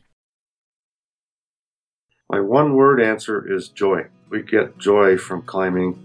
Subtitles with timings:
[2.29, 4.05] My one word answer is joy.
[4.29, 5.97] We get joy from climbing,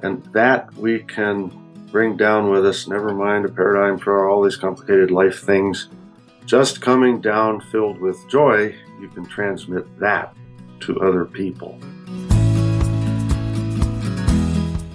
[0.00, 1.58] and that we can
[1.92, 5.88] bring down with us, never mind a paradigm for all these complicated life things.
[6.46, 10.34] Just coming down filled with joy, you can transmit that
[10.80, 11.78] to other people.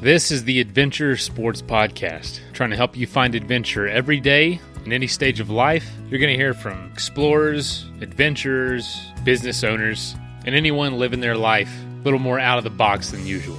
[0.01, 4.91] This is the Adventure Sports Podcast, trying to help you find adventure every day in
[4.91, 5.87] any stage of life.
[6.09, 12.03] You're going to hear from explorers, adventurers, business owners, and anyone living their life a
[12.03, 13.57] little more out of the box than usual.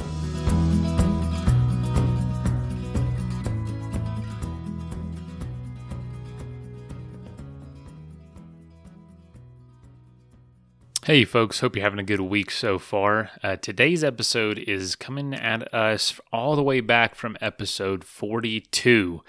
[11.08, 13.30] Hey, folks, hope you're having a good week so far.
[13.42, 19.22] Uh, today's episode is coming at us all the way back from episode 42,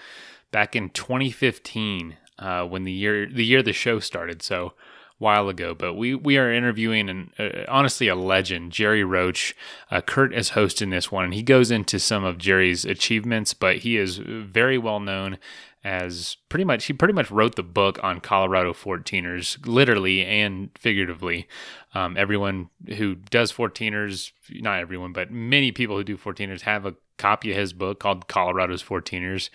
[0.52, 4.42] back in 2015, uh, when the year the year the show started.
[4.42, 4.72] So, a
[5.20, 9.56] while ago, but we we are interviewing an uh, honestly a legend, Jerry Roach.
[9.90, 13.78] Uh, Kurt is hosting this one, and he goes into some of Jerry's achievements, but
[13.78, 15.38] he is very well known
[15.84, 21.48] as pretty much he pretty much wrote the book on Colorado 14ers, literally and figuratively.
[21.94, 26.96] Um, everyone who does 14ers, not everyone, but many people who do 14ers have a
[27.18, 29.50] copy of his book called Colorado's 14ers,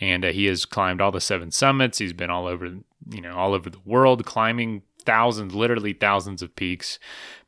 [0.00, 1.98] and uh, he has climbed all the seven summits.
[1.98, 6.56] He's been all over, you know, all over the world climbing thousands, literally thousands of
[6.56, 6.98] peaks.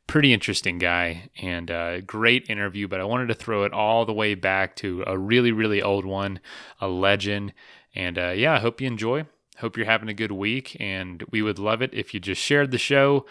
[0.05, 4.13] Pretty interesting guy and a great interview, but I wanted to throw it all the
[4.13, 6.39] way back to a really, really old one,
[6.81, 7.53] a legend
[7.95, 9.25] and uh, yeah, I hope you enjoy.
[9.57, 10.75] Hope you're having a good week.
[10.79, 13.25] And we would love it if you just shared the show,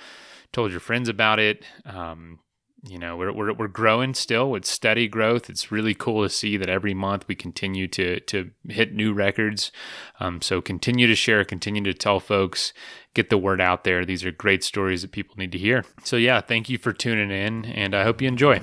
[0.52, 1.64] told your friends about it.
[1.84, 2.38] Um,
[2.84, 5.48] you know, we're, we're, we're growing still with steady growth.
[5.48, 9.70] It's really cool to see that every month we continue to, to hit new records.
[10.18, 12.72] Um, so continue to share, continue to tell folks,
[13.14, 14.04] get the word out there.
[14.04, 15.84] These are great stories that people need to hear.
[16.02, 18.60] So, yeah, thank you for tuning in, and I hope you enjoy.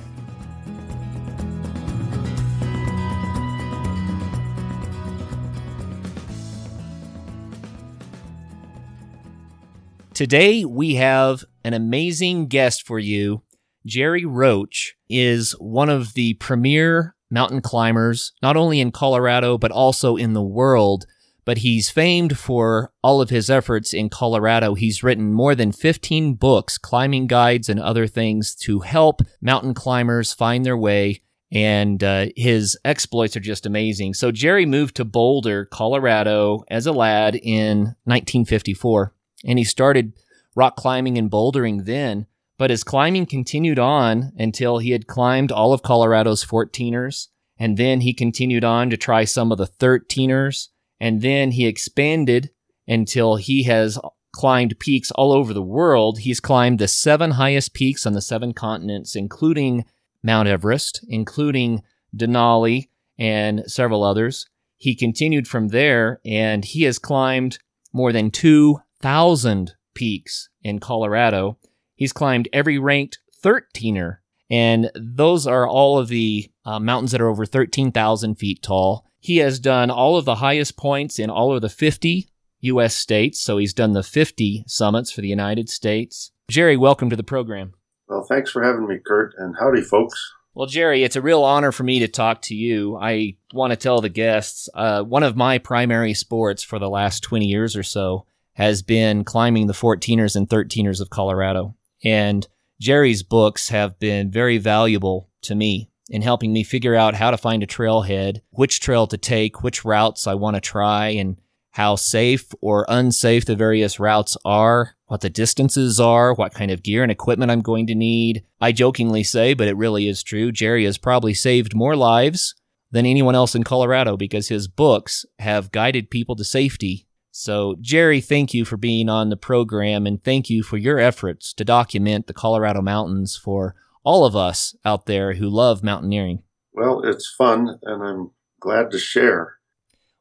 [10.20, 13.42] Today, we have an amazing guest for you.
[13.86, 20.18] Jerry Roach is one of the premier mountain climbers, not only in Colorado, but also
[20.18, 21.06] in the world.
[21.46, 24.74] But he's famed for all of his efforts in Colorado.
[24.74, 30.34] He's written more than 15 books, climbing guides, and other things to help mountain climbers
[30.34, 31.22] find their way.
[31.50, 34.16] And uh, his exploits are just amazing.
[34.16, 39.14] So, Jerry moved to Boulder, Colorado as a lad in 1954
[39.46, 40.14] and he started
[40.56, 42.28] rock climbing and bouldering then.
[42.58, 47.28] But his climbing continued on until he had climbed all of Colorado's 14ers.
[47.58, 50.68] And then he continued on to try some of the 13ers.
[51.00, 52.52] And then he expanded
[52.88, 53.98] until he has
[54.34, 56.20] climbed peaks all over the world.
[56.20, 59.86] He's climbed the seven highest peaks on the seven continents, including
[60.22, 61.82] Mount Everest, including
[62.16, 64.48] Denali, and several others.
[64.78, 67.60] He continued from there and he has climbed
[67.94, 71.58] more than two thousand peaks in Colorado.
[71.96, 74.18] He's climbed every ranked 13er,
[74.50, 79.06] and those are all of the uh, mountains that are over 13,000 feet tall.
[79.20, 82.30] He has done all of the highest points in all of the 50
[82.62, 82.96] U.S.
[82.96, 86.32] states, so he's done the 50 summits for the United States.
[86.50, 87.74] Jerry, welcome to the program.
[88.08, 90.34] Well, thanks for having me, Kurt, and howdy, folks.
[90.54, 92.98] Well, Jerry, it's a real honor for me to talk to you.
[92.98, 97.22] I want to tell the guests uh, one of my primary sports for the last
[97.22, 98.26] 20 years or so
[98.60, 101.76] has been climbing the 14ers and 13ers of Colorado.
[102.04, 102.46] And
[102.82, 107.38] Jerry's books have been very valuable to me in helping me figure out how to
[107.38, 111.38] find a trailhead, which trail to take, which routes I want to try, and
[111.72, 116.84] how safe or unsafe the various routes are, what the distances are, what kind of
[116.84, 118.44] gear and equipment I'm going to need.
[118.60, 122.56] I jokingly say, but it really is true, Jerry has probably saved more lives
[122.92, 127.06] than anyone else in Colorado because his books have guided people to safety
[127.40, 131.54] so, Jerry, thank you for being on the program and thank you for your efforts
[131.54, 136.44] to document the Colorado mountains for all of us out there who love mountaineering.
[136.74, 139.54] Well, it's fun, and I'm glad to share.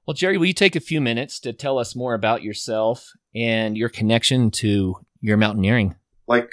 [0.07, 3.77] Well, Jerry, will you take a few minutes to tell us more about yourself and
[3.77, 5.97] your connection to your mountaineering?
[6.29, 6.51] Like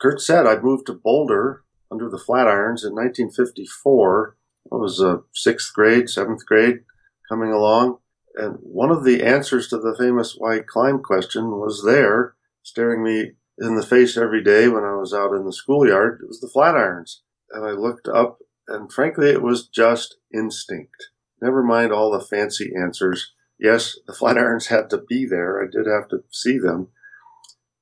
[0.00, 4.36] Kurt said, I moved to Boulder under the Flatirons in 1954.
[4.72, 6.80] I was a uh, sixth grade, seventh grade
[7.28, 7.98] coming along.
[8.34, 13.32] And one of the answers to the famous why climb question was there, staring me
[13.58, 16.20] in the face every day when I was out in the schoolyard.
[16.22, 17.18] It was the Flatirons.
[17.50, 21.10] And I looked up, and frankly, it was just instinct.
[21.40, 23.32] Never mind all the fancy answers.
[23.58, 25.62] Yes, the Flatirons had to be there.
[25.62, 26.88] I did have to see them.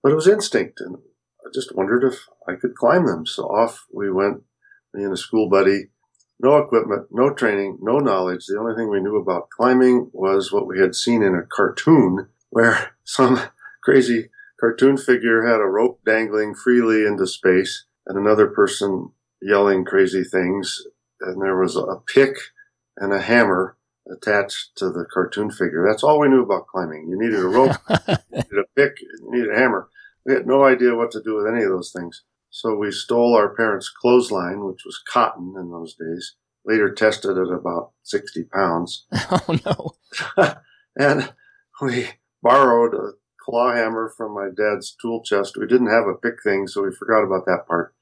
[0.02, 0.80] But it was instinct.
[0.80, 0.96] And
[1.44, 3.24] I just wondered if I could climb them.
[3.24, 4.42] So off we went,
[4.92, 5.91] me and a school buddy.
[6.42, 8.46] No equipment, no training, no knowledge.
[8.46, 12.28] The only thing we knew about climbing was what we had seen in a cartoon
[12.50, 13.40] where some
[13.84, 14.28] crazy
[14.58, 19.10] cartoon figure had a rope dangling freely into space and another person
[19.40, 20.82] yelling crazy things.
[21.20, 22.36] And there was a pick
[22.96, 23.76] and a hammer
[24.10, 25.86] attached to the cartoon figure.
[25.86, 27.06] That's all we knew about climbing.
[27.08, 27.76] You needed a rope,
[28.08, 29.88] you needed a pick, you needed a hammer.
[30.26, 32.24] We had no idea what to do with any of those things.
[32.54, 37.48] So we stole our parents' clothesline, which was cotton in those days, later tested at
[37.50, 39.06] about 60 pounds.
[39.30, 39.96] Oh,
[40.36, 40.54] no.
[40.96, 41.32] and
[41.80, 42.10] we
[42.42, 45.56] borrowed a claw hammer from my dad's tool chest.
[45.56, 47.94] We didn't have a pick thing, so we forgot about that part.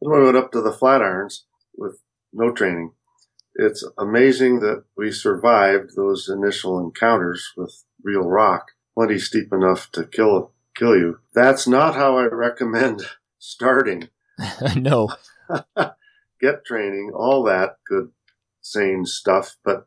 [0.00, 1.40] Then we went up to the Flatirons
[1.76, 1.98] with
[2.32, 2.92] no training.
[3.56, 10.04] It's amazing that we survived those initial encounters with real rock, plenty steep enough to
[10.04, 11.18] kill kill you.
[11.34, 13.02] That's not how I recommend
[13.46, 14.08] starting.
[14.76, 15.08] no.
[16.40, 18.10] Get training, all that good,
[18.60, 19.56] sane stuff.
[19.64, 19.86] But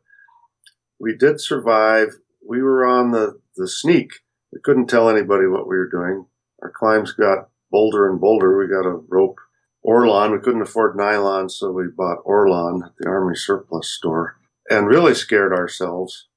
[0.98, 2.08] we did survive.
[2.46, 4.10] We were on the, the sneak.
[4.52, 6.26] We couldn't tell anybody what we were doing.
[6.62, 8.58] Our climbs got bolder and bolder.
[8.58, 9.38] We got a rope
[9.86, 10.32] Orlon.
[10.32, 14.36] We couldn't afford nylon, so we bought Orlon at the Army surplus store
[14.68, 16.28] and really scared ourselves.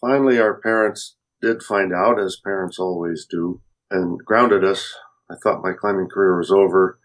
[0.00, 3.60] Finally, our parents did find out, as parents always do,
[3.90, 4.94] and grounded us.
[5.30, 6.98] I thought my climbing career was over,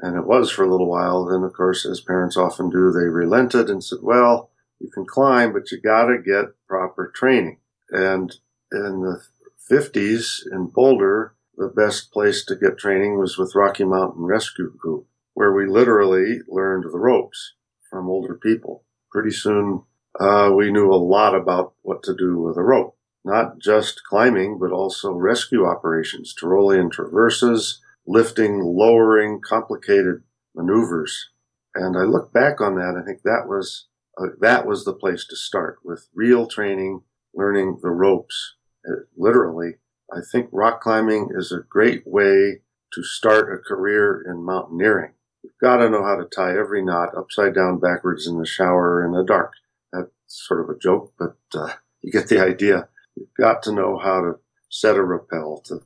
[0.00, 1.24] and it was for a little while.
[1.24, 4.50] Then, of course, as parents often do, they relented and said, Well,
[4.80, 7.58] you can climb, but you got to get proper training.
[7.90, 8.34] And
[8.72, 9.22] in the
[9.70, 15.06] 50s in Boulder, the best place to get training was with Rocky Mountain Rescue Group,
[15.34, 17.54] where we literally learned the ropes
[17.88, 18.84] from older people.
[19.10, 19.84] Pretty soon,
[20.20, 22.95] uh, we knew a lot about what to do with a rope
[23.26, 30.22] not just climbing, but also rescue operations, Tyrolean traverses, lifting, lowering, complicated
[30.54, 31.30] maneuvers.
[31.74, 33.88] And I look back on that, I think that was
[34.18, 37.02] uh, that was the place to start with real training,
[37.34, 38.54] learning the ropes.
[38.88, 39.74] Uh, literally,
[40.10, 42.62] I think rock climbing is a great way
[42.94, 45.12] to start a career in mountaineering.
[45.42, 49.04] You've got to know how to tie every knot upside down, backwards in the shower
[49.04, 49.52] in the dark.
[49.92, 52.88] That's sort of a joke, but uh, you get the idea.
[53.16, 54.34] You've got to know how to
[54.68, 55.80] set a rappel, to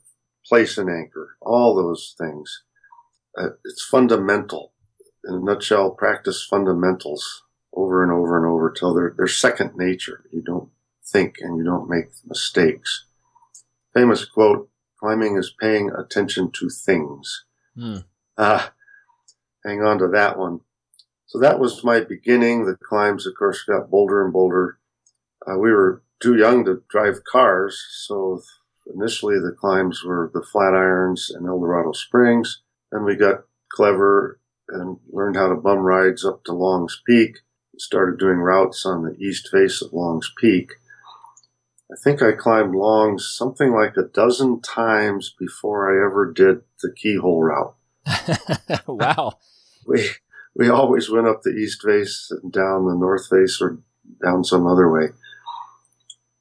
[0.47, 2.63] place an anchor, all those things.
[3.39, 4.73] Uh, it's fundamental.
[5.25, 7.43] In a nutshell, practice fundamentals
[7.73, 10.25] over and over and over till they're, they're second nature.
[10.33, 10.71] You don't
[11.07, 13.07] think and you don't make mistakes.
[13.95, 14.69] Famous quote,
[14.99, 17.45] climbing is paying attention to things.
[17.77, 18.05] Mm.
[18.37, 18.69] Uh,
[19.65, 20.61] hang on to that one.
[21.27, 22.65] So that was my beginning.
[22.65, 24.79] The climbs, of course, got bolder and bolder.
[25.47, 28.43] Uh, we were too young to drive cars, so
[28.95, 32.63] initially the climbs were the Flatirons and Eldorado Springs.
[32.93, 37.39] Then we got clever and learned how to bum rides up to Long's Peak.
[37.79, 40.73] Started doing routes on the east face of Long's Peak.
[41.91, 46.93] I think I climbed Long's something like a dozen times before I ever did the
[46.93, 47.75] keyhole route.
[48.87, 49.39] wow.
[49.87, 50.09] we
[50.55, 53.79] we always went up the east face and down the north face or
[54.23, 55.09] down some other way.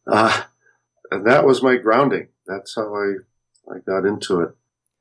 [0.10, 0.44] Uh,
[1.12, 2.30] and that was my grounding.
[2.48, 3.14] That's how I,
[3.72, 4.56] I got into it.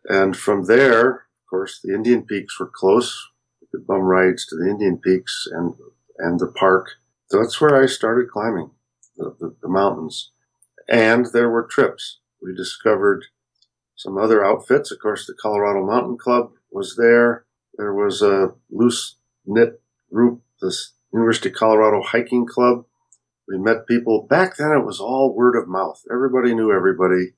[0.09, 3.29] And from there, of course, the Indian Peaks were close.
[3.71, 5.75] Could bum rides to the Indian Peaks and,
[6.19, 6.93] and the park.
[7.27, 8.71] So that's where I started climbing
[9.17, 10.31] the, the, the mountains.
[10.89, 12.21] And there were trips.
[12.43, 13.27] We discovered
[13.95, 14.91] some other outfits.
[14.91, 17.45] Of course, the Colorado Mountain Club was there.
[17.77, 20.75] There was a loose knit group, the
[21.13, 22.87] University of Colorado Hiking Club,
[23.49, 24.27] we met people.
[24.29, 26.03] Back then, it was all word of mouth.
[26.13, 27.35] Everybody knew everybody.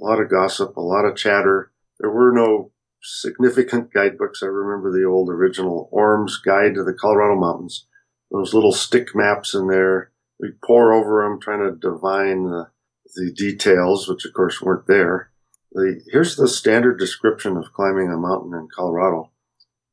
[0.00, 1.70] A lot of gossip, a lot of chatter.
[2.00, 2.72] There were no
[3.02, 4.42] significant guidebooks.
[4.42, 7.86] I remember the old original Ormes' Guide to the Colorado Mountains.
[8.30, 10.10] Those little stick maps in there.
[10.40, 12.70] We pour over them, trying to divine the,
[13.14, 15.30] the details, which of course weren't there.
[15.72, 19.30] The, here's the standard description of climbing a mountain in Colorado.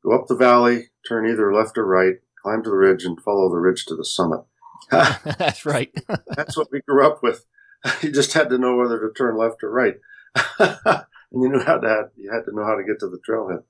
[0.02, 3.50] go up the valley, turn either left or right, climb to the ridge, and follow
[3.50, 4.40] the ridge to the summit.
[5.38, 5.90] That's right.
[6.36, 7.44] That's what we grew up with.
[8.02, 9.94] You just had to know whether to turn left or right,
[10.58, 12.10] and you knew how to.
[12.16, 13.64] You had to know how to get to the trailhead.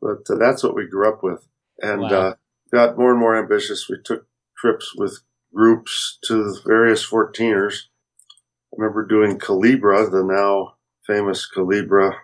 [0.00, 1.46] But uh, that's what we grew up with,
[1.80, 2.08] and Wow.
[2.08, 2.34] uh,
[2.72, 3.88] got more and more ambitious.
[3.88, 4.26] We took
[4.58, 5.20] trips with
[5.54, 7.84] groups to the various 14ers.
[8.72, 10.74] I remember doing Calibra, the now
[11.06, 12.16] famous Calibra.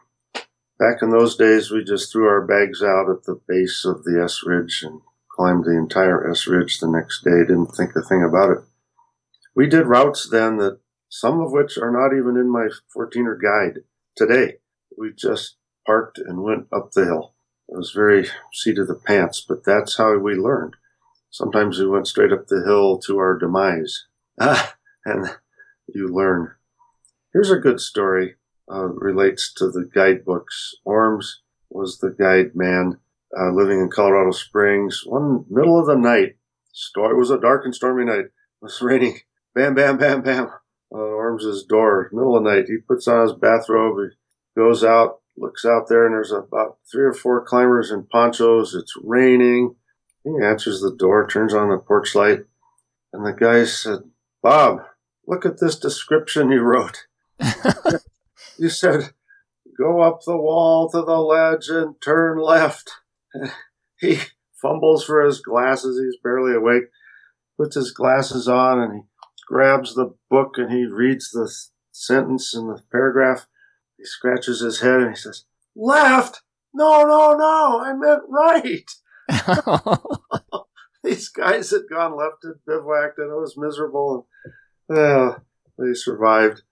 [0.79, 4.21] Back in those days, we just threw our bags out at the base of the
[4.23, 5.01] S Ridge and
[5.39, 7.45] climbed the entire S Ridge the next day.
[7.47, 8.59] Didn't think a thing about it.
[9.55, 13.83] We did routes then that some of which are not even in my 14er guide
[14.17, 14.57] today.
[14.97, 17.35] We just parked and went up the hill.
[17.69, 20.75] It was very seat of the pants, but that's how we learned.
[21.31, 24.07] Sometimes we went straight up the hill to our demise.
[24.41, 25.37] Ah, and
[25.95, 26.53] you learn.
[27.33, 28.37] Here's a good story.
[28.71, 30.75] Uh, relates to the guidebooks.
[30.85, 32.99] Ormes was the guide man
[33.37, 35.03] uh, living in Colorado Springs.
[35.05, 36.37] One middle of the night,
[36.73, 38.27] storm, it was a dark and stormy night.
[38.27, 39.19] It was raining.
[39.55, 40.51] Bam, bam, bam, bam.
[40.91, 42.65] On his door, middle of the night.
[42.67, 43.99] He puts on his bathrobe.
[43.99, 48.75] He goes out, looks out there, and there's about three or four climbers in ponchos.
[48.75, 49.75] It's raining.
[50.25, 52.41] He answers the door, turns on the porch light,
[53.13, 54.01] and the guy said,
[54.43, 54.81] Bob,
[55.27, 57.07] look at this description you wrote.
[58.59, 59.11] You said,
[59.79, 62.91] go up the wall to the ledge and turn left.
[64.01, 64.21] He
[64.63, 66.01] fumbles for his glasses.
[66.01, 66.85] He's barely awake.
[67.59, 69.01] Puts his glasses on and he
[69.47, 71.53] grabs the book and he reads the
[71.91, 73.47] sentence in the paragraph.
[73.97, 75.45] He scratches his head and he says,
[75.75, 76.43] Left?
[76.73, 77.83] No, no, no.
[77.83, 78.89] I meant right.
[81.03, 84.29] These guys had gone left and bivouacked and it was miserable.
[84.89, 85.39] And uh,
[85.79, 86.63] they survived.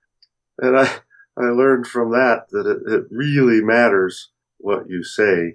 [0.58, 1.00] And I,
[1.36, 5.54] I learned from that that it, it really matters what you say.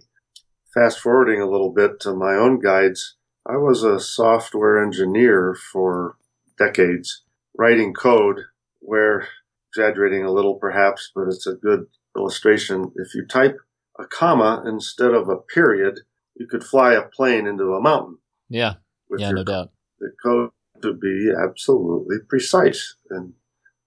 [0.73, 6.15] Fast forwarding a little bit to my own guides, I was a software engineer for
[6.57, 7.23] decades,
[7.57, 8.45] writing code
[8.79, 9.27] where,
[9.69, 12.91] exaggerating a little perhaps, but it's a good illustration.
[12.95, 13.57] If you type
[13.99, 16.01] a comma instead of a period,
[16.35, 18.17] you could fly a plane into a mountain
[18.51, 18.73] yeah,
[19.09, 19.71] with yeah, no doubt.
[19.99, 20.49] the code
[20.81, 23.33] to be absolutely precise and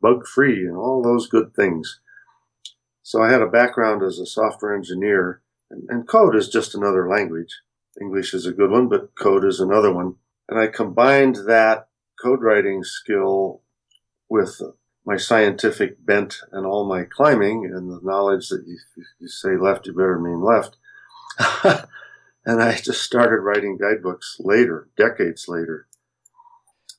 [0.01, 2.01] bug free and all those good things.
[3.03, 7.09] So I had a background as a software engineer, and, and code is just another
[7.09, 7.61] language.
[8.01, 10.15] English is a good one, but code is another one.
[10.49, 11.89] And I combined that
[12.21, 13.63] code writing skill
[14.29, 14.61] with
[15.05, 18.79] my scientific bent and all my climbing and the knowledge that you,
[19.19, 20.77] you say left, you better mean left.
[22.47, 25.87] and I just started writing guidebooks later, decades later.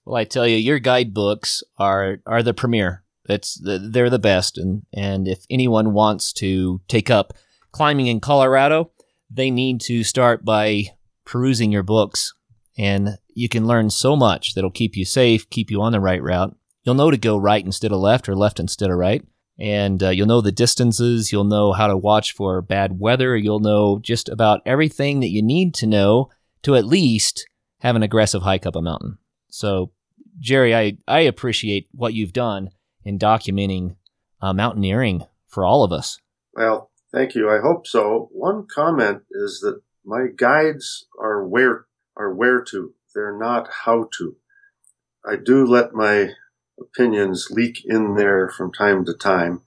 [0.06, 3.04] Well, I tell you, your guidebooks are are the premier.
[3.28, 7.34] It's the, they're the best, and and if anyone wants to take up
[7.76, 8.90] climbing in Colorado,
[9.30, 10.86] they need to start by
[11.26, 12.34] perusing your books,
[12.78, 16.24] and you can learn so much that'll keep you safe, keep you on the right
[16.24, 16.56] route.
[16.84, 19.26] You'll know to go right instead of left, or left instead of right,
[19.60, 21.34] and uh, you'll know the distances.
[21.34, 23.36] You'll know how to watch for bad weather.
[23.36, 26.30] You'll know just about everything that you need to know
[26.64, 27.46] to at least
[27.80, 29.18] have an aggressive hike up a mountain.
[29.50, 29.92] So,
[30.40, 32.70] Jerry, I, I appreciate what you've done
[33.04, 33.98] in documenting
[34.42, 36.22] uh, mountaineering for all of us.
[36.54, 37.50] Well, thank you.
[37.50, 38.30] I hope so.
[38.34, 41.86] One comment is that my guides are where
[42.18, 42.94] are where to.
[43.14, 44.36] They're not how to.
[45.26, 46.34] I do let my
[46.80, 49.62] opinions leak in there from time to time,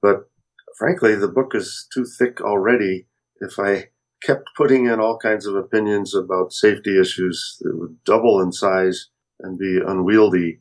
[0.00, 0.30] but
[0.78, 3.06] frankly, the book is too thick already.
[3.40, 3.90] If I
[4.22, 9.10] kept putting in all kinds of opinions about safety issues, it would double in size
[9.40, 10.60] and be unwieldy.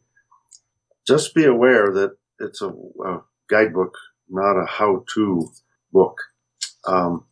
[1.07, 3.95] Just be aware that it's a, a guidebook,
[4.29, 5.51] not a how-to
[5.91, 6.17] book.
[6.85, 7.25] Um,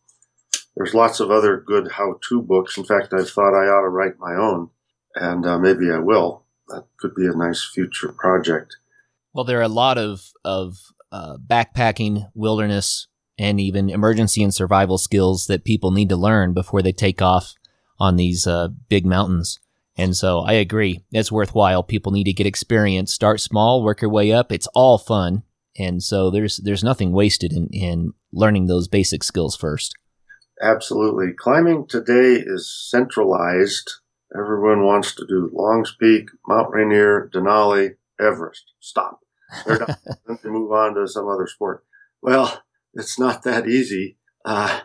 [0.76, 2.78] there's lots of other good how-to books.
[2.78, 4.70] In fact, I thought I ought to write my own,
[5.16, 6.44] and uh, maybe I will.
[6.68, 8.76] That could be a nice future project.
[9.34, 10.78] Well, there are a lot of of
[11.12, 13.08] uh, backpacking, wilderness,
[13.38, 17.54] and even emergency and survival skills that people need to learn before they take off
[18.00, 19.60] on these uh, big mountains.
[19.98, 21.84] And so I agree, it's worthwhile.
[21.84, 23.14] People need to get experience.
[23.14, 24.52] Start small, work your way up.
[24.52, 25.44] It's all fun,
[25.78, 29.96] and so there's there's nothing wasted in in learning those basic skills first.
[30.62, 31.34] Absolutely.
[31.34, 33.92] Climbing today is centralized.
[34.38, 38.72] Everyone wants to do Longs Peak, Mount Rainier, Denali, Everest.
[38.80, 39.20] Stop.
[39.66, 39.96] They're done.
[40.44, 41.86] they move on to some other sport.
[42.22, 42.64] Well,
[42.94, 44.18] it's not that easy.
[44.44, 44.82] Uh,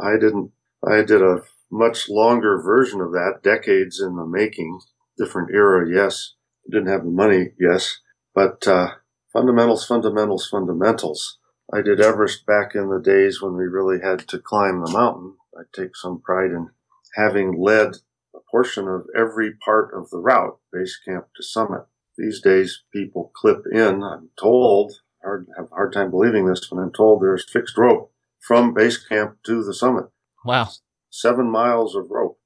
[0.00, 0.52] I didn't,
[0.86, 4.80] I did a much longer version of that, decades in the making.
[5.18, 6.34] Different era, yes.
[6.70, 8.00] Didn't have the money, yes.
[8.34, 8.90] But uh,
[9.32, 11.38] fundamentals, fundamentals, fundamentals.
[11.72, 15.36] I did Everest back in the days when we really had to climb the mountain.
[15.56, 16.70] I take some pride in
[17.16, 17.96] having led
[18.34, 21.82] a portion of every part of the route, base camp to summit.
[22.16, 24.02] These days, people clip in.
[24.02, 28.12] I'm told, hard, have a hard time believing this, when I'm told there's fixed rope
[28.38, 30.06] from base camp to the summit.
[30.44, 30.68] Wow.
[31.10, 32.38] Seven miles of rope.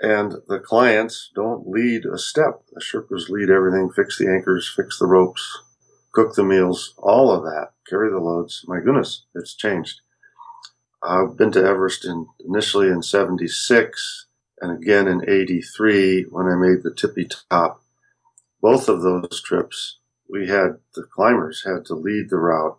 [0.00, 2.62] And the clients don't lead a step.
[2.72, 5.60] The Sherpas lead everything, fix the anchors, fix the ropes,
[6.12, 8.64] cook the meals, all of that, carry the loads.
[8.66, 10.00] My goodness, it's changed.
[11.02, 14.26] I've been to Everest in, initially in 76
[14.60, 17.82] and again in 83 when I made the tippy top.
[18.60, 19.98] Both of those trips,
[20.28, 22.78] we had the climbers had to lead the route,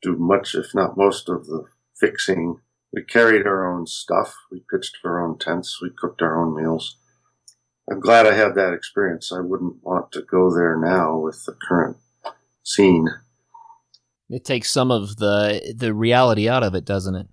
[0.00, 1.64] do much, if not most of the
[1.98, 2.60] fixing.
[2.92, 4.34] We carried our own stuff.
[4.50, 5.80] We pitched our own tents.
[5.82, 6.96] We cooked our own meals.
[7.90, 9.32] I'm glad I had that experience.
[9.32, 11.96] I wouldn't want to go there now with the current
[12.62, 13.08] scene.
[14.28, 17.28] It takes some of the the reality out of it, doesn't it?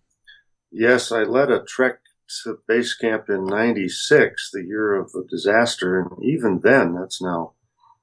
[0.72, 2.00] Yes, I led a trek
[2.44, 6.00] to base camp in 96, the year of the disaster.
[6.00, 7.54] And even then, that's now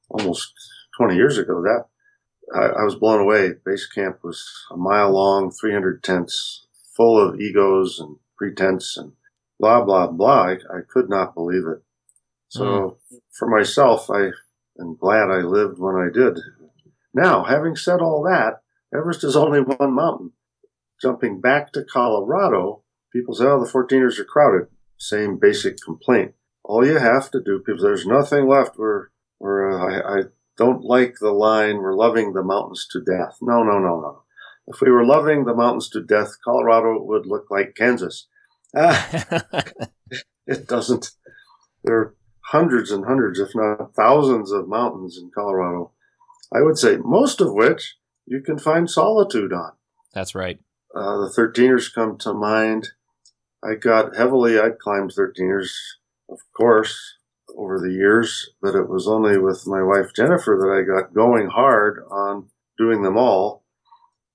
[0.08, 0.52] almost
[0.98, 1.84] 20 years ago, that
[2.54, 3.52] I, I was blown away.
[3.64, 6.66] Base camp was a mile long, 300 tents,
[6.96, 9.12] full of egos and pretense and
[9.60, 10.42] blah, blah, blah.
[10.42, 11.82] I, I could not believe it.
[12.48, 13.18] So mm.
[13.38, 14.30] for myself, I
[14.80, 16.38] am glad I lived when I did.
[17.16, 18.60] Now, having said all that,
[18.94, 20.32] Everest is only one mountain.
[21.00, 24.68] Jumping back to Colorado, people say, oh, the 14ers are crowded.
[24.98, 26.34] Same basic complaint.
[26.62, 28.76] All you have to do, people, there's nothing left.
[28.76, 29.06] We're,
[29.40, 30.22] we're, uh, I, I
[30.58, 33.38] don't like the line, we're loving the mountains to death.
[33.40, 34.22] No, no, no, no.
[34.66, 38.26] If we were loving the mountains to death, Colorado would look like Kansas.
[38.76, 39.64] Ah,
[40.46, 41.12] it doesn't.
[41.82, 45.92] There are hundreds and hundreds, if not thousands, of mountains in Colorado.
[46.54, 49.72] I would say most of which you can find solitude on.
[50.14, 50.58] That's right.
[50.94, 52.88] Uh, the 13ers come to mind.
[53.62, 55.70] I got heavily, I'd climbed 13ers,
[56.30, 57.16] of course,
[57.56, 61.48] over the years, but it was only with my wife Jennifer that I got going
[61.48, 63.64] hard on doing them all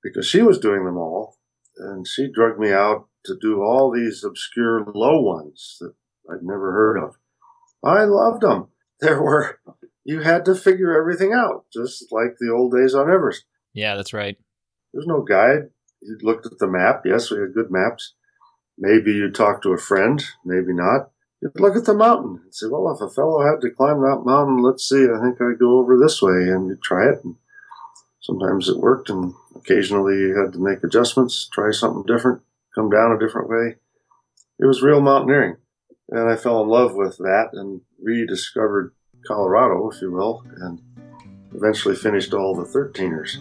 [0.03, 1.37] because she was doing them all
[1.77, 5.93] and she drugged me out to do all these obscure low ones that
[6.29, 7.15] I'd never heard of.
[7.83, 8.67] I loved them.
[8.99, 9.59] There were,
[10.03, 13.45] you had to figure everything out, just like the old days on Everest.
[13.73, 14.37] Yeah, that's right.
[14.93, 15.69] There's no guide.
[16.01, 17.03] You looked at the map.
[17.05, 18.13] Yes, we had good maps.
[18.77, 21.11] Maybe you talk to a friend, maybe not.
[21.41, 24.23] You'd look at the mountain and say, well, if a fellow had to climb that
[24.25, 26.49] mountain, let's see, I think I'd go over this way.
[26.49, 27.23] And you try it.
[27.23, 27.35] And
[28.19, 32.41] sometimes it worked, and occasionally you had to make adjustments, try something different,
[32.73, 33.75] come down a different way.
[34.59, 35.57] It was real mountaineering.
[36.09, 38.93] And I fell in love with that and rediscovered
[39.25, 40.81] Colorado, if you will, and
[41.53, 43.37] eventually finished all the 13ers.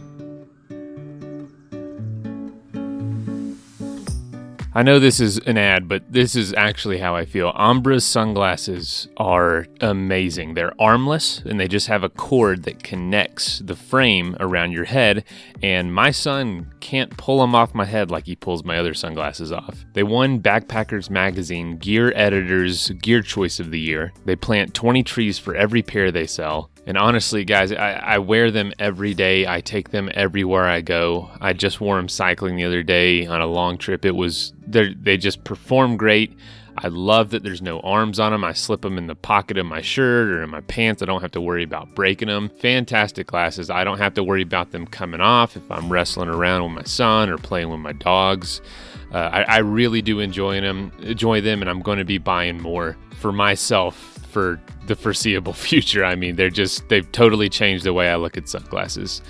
[4.72, 7.52] I know this is an ad, but this is actually how I feel.
[7.54, 10.54] Ombraz sunglasses are amazing.
[10.54, 15.24] They're armless and they just have a cord that connects the frame around your head.
[15.60, 19.50] And my son can't pull them off my head like he pulls my other sunglasses
[19.50, 19.84] off.
[19.94, 24.12] They won Backpackers Magazine Gear Editor's Gear Choice of the Year.
[24.24, 26.70] They plant 20 trees for every pair they sell.
[26.90, 29.46] And honestly, guys, I, I, wear them every day.
[29.46, 31.30] I take them everywhere I go.
[31.40, 34.04] I just wore them cycling the other day on a long trip.
[34.04, 36.36] It was they just perform great.
[36.76, 38.42] I love that there's no arms on them.
[38.42, 41.00] I slip them in the pocket of my shirt or in my pants.
[41.00, 42.48] I don't have to worry about breaking them.
[42.48, 43.70] Fantastic glasses.
[43.70, 46.82] I don't have to worry about them coming off if I'm wrestling around with my
[46.82, 48.60] son or playing with my dogs.
[49.14, 52.60] Uh, I, I really do enjoy them, enjoy them, and I'm going to be buying
[52.60, 56.04] more for myself for the foreseeable future.
[56.04, 59.22] I mean, they're just, they've totally changed the way I look at sunglasses.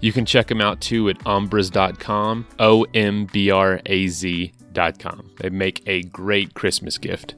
[0.00, 5.30] You can check them out too at ombraz.com, O M B R A Z.com.
[5.38, 7.34] They make a great Christmas gift.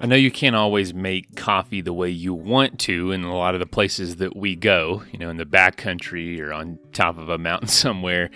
[0.00, 3.54] I know you can't always make coffee the way you want to in a lot
[3.54, 7.30] of the places that we go, you know, in the backcountry or on top of
[7.30, 8.28] a mountain somewhere.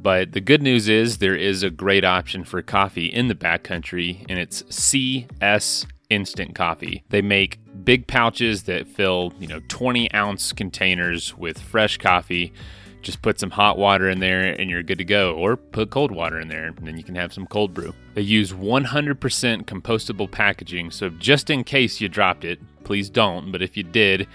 [0.00, 4.26] But the good news is there is a great option for coffee in the backcountry,
[4.28, 7.02] and it's CS instant coffee.
[7.08, 12.52] They make big pouches that fill, you know, 20 ounce containers with fresh coffee.
[13.00, 16.12] Just put some hot water in there and you're good to go, or put cold
[16.12, 17.94] water in there and then you can have some cold brew.
[18.14, 23.62] They use 100% compostable packaging, so just in case you dropped it, please don't, but
[23.62, 24.28] if you did,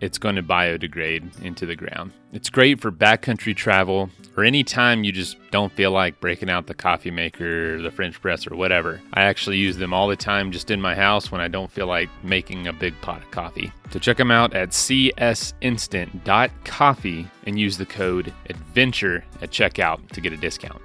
[0.00, 2.12] it's going to biodegrade into the ground.
[2.32, 6.66] It's great for backcountry travel or any time you just don't feel like breaking out
[6.66, 9.00] the coffee maker or the French press or whatever.
[9.14, 11.86] I actually use them all the time just in my house when I don't feel
[11.86, 13.72] like making a big pot of coffee.
[13.90, 20.32] So check them out at csinstant.coffee and use the code ADVENTURE at checkout to get
[20.32, 20.82] a discount.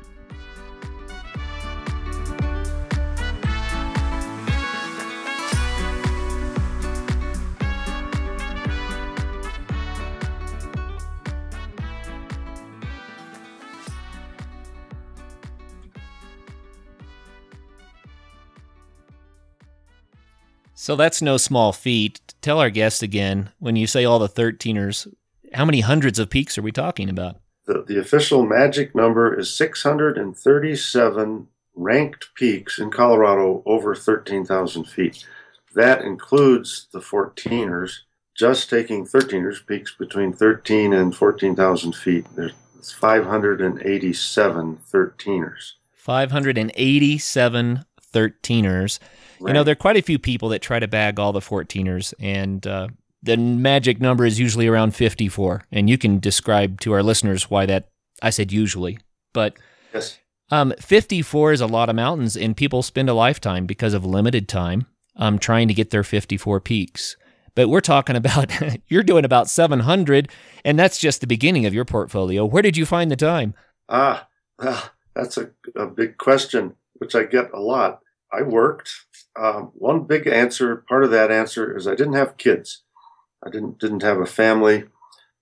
[20.84, 22.20] So that's no small feat.
[22.42, 25.08] Tell our guests again, when you say all the 13ers,
[25.54, 27.38] how many hundreds of peaks are we talking about?
[27.66, 35.26] The, the official magic number is 637 ranked peaks in Colorado over 13,000 feet.
[35.74, 38.00] That includes the 14ers,
[38.36, 42.26] just taking 13ers, peaks between 13 and 14,000 feet.
[42.36, 42.52] There's
[42.92, 45.72] 587 13ers.
[45.94, 49.00] 587 13ers.
[49.44, 49.50] Right.
[49.50, 52.14] You know, there are quite a few people that try to bag all the 14ers,
[52.18, 52.88] and uh,
[53.22, 55.66] the magic number is usually around 54.
[55.70, 57.90] And you can describe to our listeners why that,
[58.22, 59.00] I said usually,
[59.34, 59.58] but
[59.94, 60.18] yes.
[60.50, 64.48] um, 54 is a lot of mountains, and people spend a lifetime because of limited
[64.48, 64.86] time
[65.18, 67.18] um, trying to get their 54 peaks.
[67.54, 68.50] But we're talking about,
[68.88, 70.30] you're doing about 700,
[70.64, 72.46] and that's just the beginning of your portfolio.
[72.46, 73.56] Where did you find the time?
[73.90, 78.00] Ah, well, that's a, a big question, which I get a lot.
[78.32, 78.92] I worked.
[79.36, 82.84] Um, one big answer, part of that answer is I didn't have kids.
[83.46, 84.86] I didn't didn't have a family.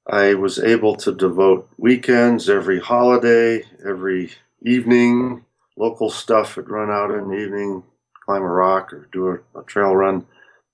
[0.07, 4.31] I was able to devote weekends, every holiday, every
[4.63, 5.45] evening,
[5.77, 6.57] local stuff.
[6.57, 7.83] I'd run out in the evening,
[8.25, 10.25] climb a rock or do a, a trail run.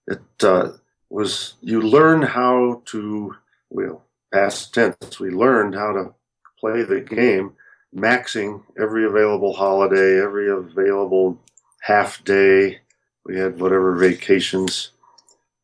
[0.07, 0.73] It uh,
[1.09, 3.35] was you learn how to
[3.69, 5.19] well past tense.
[5.19, 6.13] We learned how to
[6.59, 7.53] play the game,
[7.95, 11.41] maxing every available holiday, every available
[11.81, 12.79] half day.
[13.27, 14.91] We had whatever vacations.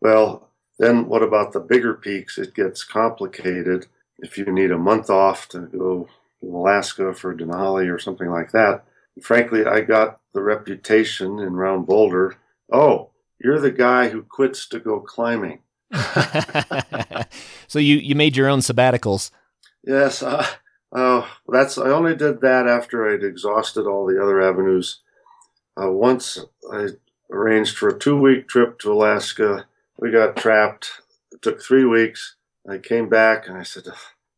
[0.02, 0.50] Well,
[0.80, 2.38] then what about the bigger peaks?
[2.38, 3.88] It gets complicated.
[4.20, 6.10] If you need a month off to go
[6.42, 8.84] to Alaska for Denali or something like that.
[9.22, 12.36] Frankly, I got the reputation in Round Boulder.
[12.72, 15.60] Oh, you're the guy who quits to go climbing.
[17.68, 19.32] so you you made your own sabbaticals.
[19.86, 20.22] Yes.
[20.22, 20.46] Uh,
[20.92, 25.00] uh, that's I only did that after I'd exhausted all the other avenues.
[25.82, 26.40] Uh, once
[26.72, 26.90] I
[27.34, 29.66] arranged for a two week trip to Alaska.
[29.98, 31.02] We got trapped.
[31.32, 32.36] It took three weeks.
[32.70, 33.86] I came back and I said,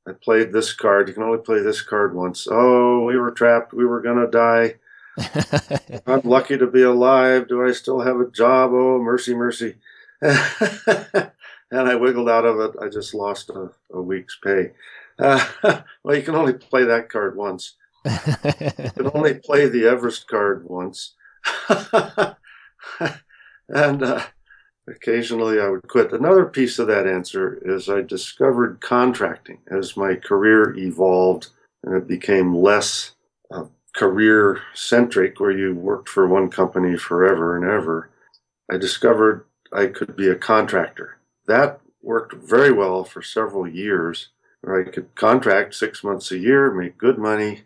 [0.08, 1.08] I played this card.
[1.08, 2.48] You can only play this card once.
[2.50, 3.74] Oh, we were trapped.
[3.74, 4.76] We were going to die.
[6.08, 7.48] I'm lucky to be alive.
[7.48, 8.72] Do I still have a job?
[8.74, 9.76] Oh, mercy, mercy.
[10.22, 11.32] and
[11.72, 12.72] I wiggled out of it.
[12.82, 14.72] I just lost a, a week's pay.
[15.18, 15.46] Uh,
[16.04, 17.74] well, you can only play that card once.
[18.06, 21.14] you can only play the Everest card once.
[23.70, 24.24] and uh,
[24.88, 26.12] occasionally I would quit.
[26.14, 31.50] Another piece of that answer is I discovered contracting as my career evolved
[31.84, 33.12] and it became less
[33.52, 38.10] uh, career centric, where you worked for one company forever and ever.
[38.70, 41.18] I discovered I could be a contractor.
[41.48, 44.30] That worked very well for several years,
[44.62, 47.64] where I could contract six months a year, make good money,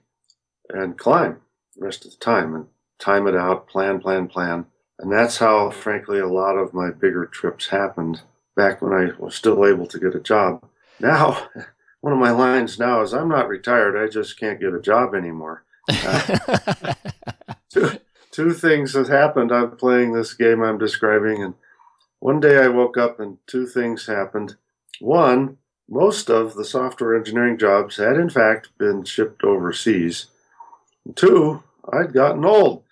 [0.70, 1.38] and climb
[1.76, 2.68] the rest of the time and
[3.00, 4.66] time it out, plan, plan, plan.
[5.00, 8.22] And that's how, frankly, a lot of my bigger trips happened
[8.56, 10.66] back when I was still able to get a job.
[11.00, 11.48] Now,
[12.02, 15.16] one of my lines now is I'm not retired, I just can't get a job
[15.16, 15.64] anymore.
[15.88, 16.94] Uh,
[17.70, 17.92] two,
[18.32, 19.52] two things have happened.
[19.54, 21.54] I'm playing this game I'm describing, and
[22.20, 24.58] one day I woke up and two things happened.
[25.00, 25.58] One,
[25.90, 30.28] most of the software engineering jobs had in fact been shipped overseas.
[31.16, 32.84] Two, I'd gotten old.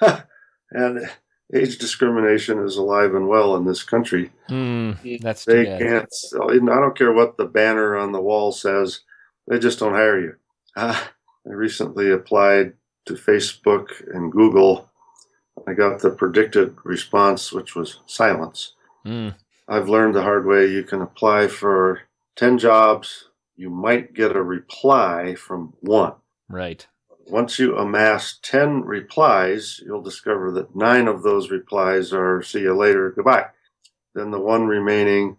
[0.72, 1.08] and
[1.54, 4.30] age discrimination is alive and well in this country.
[4.48, 6.12] Mm, that's they can't.
[6.34, 9.00] I don't care what the banner on the wall says.
[9.48, 10.36] They just don't hire you.
[10.76, 10.98] Uh,
[11.46, 12.74] I recently applied
[13.06, 14.90] to Facebook and Google.
[15.66, 18.74] I got the predicted response, which was silence.
[19.04, 19.34] Mm.
[19.68, 20.66] I've learned the hard way.
[20.66, 22.02] You can apply for
[22.36, 23.28] ten jobs.
[23.56, 26.14] You might get a reply from one.
[26.48, 26.86] Right.
[27.28, 32.74] Once you amass 10 replies, you'll discover that nine of those replies are see you
[32.74, 33.46] later, goodbye.
[34.14, 35.36] Then the one remaining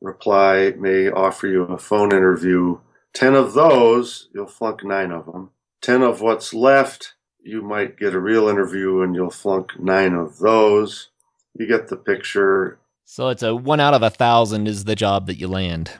[0.00, 2.78] reply may offer you a phone interview.
[3.14, 5.50] 10 of those, you'll flunk nine of them.
[5.82, 10.38] 10 of what's left, you might get a real interview and you'll flunk nine of
[10.38, 11.10] those.
[11.54, 12.78] You get the picture.
[13.04, 15.92] So it's a one out of a thousand is the job that you land.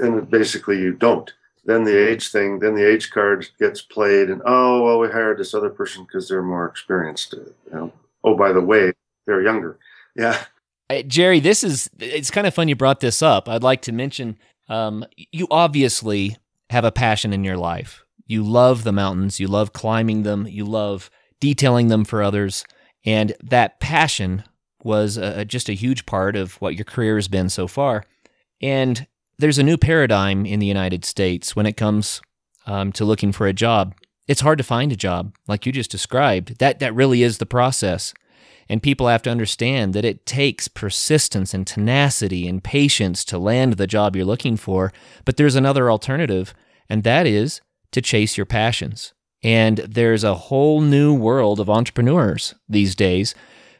[0.00, 1.32] And basically, you don't
[1.66, 5.38] then the age thing, then the age card gets played, and oh well, we hired
[5.38, 7.32] this other person because they're more experienced.
[7.34, 7.92] You know?
[8.24, 8.92] Oh, by the way,
[9.26, 9.78] they're younger.
[10.14, 10.44] Yeah.
[11.06, 13.48] Jerry, this is it's kind of fun you brought this up.
[13.48, 16.36] I'd like to mention um, you obviously
[16.70, 18.04] have a passion in your life.
[18.26, 22.64] You love the mountains, you love climbing them, you love detailing them for others,
[23.04, 24.44] and that passion
[24.82, 28.04] was uh, just a huge part of what your career has been so far.
[28.62, 29.06] And
[29.38, 32.20] there's a new paradigm in the United States when it comes
[32.66, 33.94] um, to looking for a job.
[34.26, 36.58] It's hard to find a job, like you just described.
[36.58, 38.12] That that really is the process.
[38.68, 43.74] And people have to understand that it takes persistence and tenacity and patience to land
[43.74, 44.92] the job you're looking for.
[45.24, 46.52] But there's another alternative,
[46.88, 47.60] and that is
[47.92, 49.12] to chase your passions.
[49.42, 53.36] And there's a whole new world of entrepreneurs these days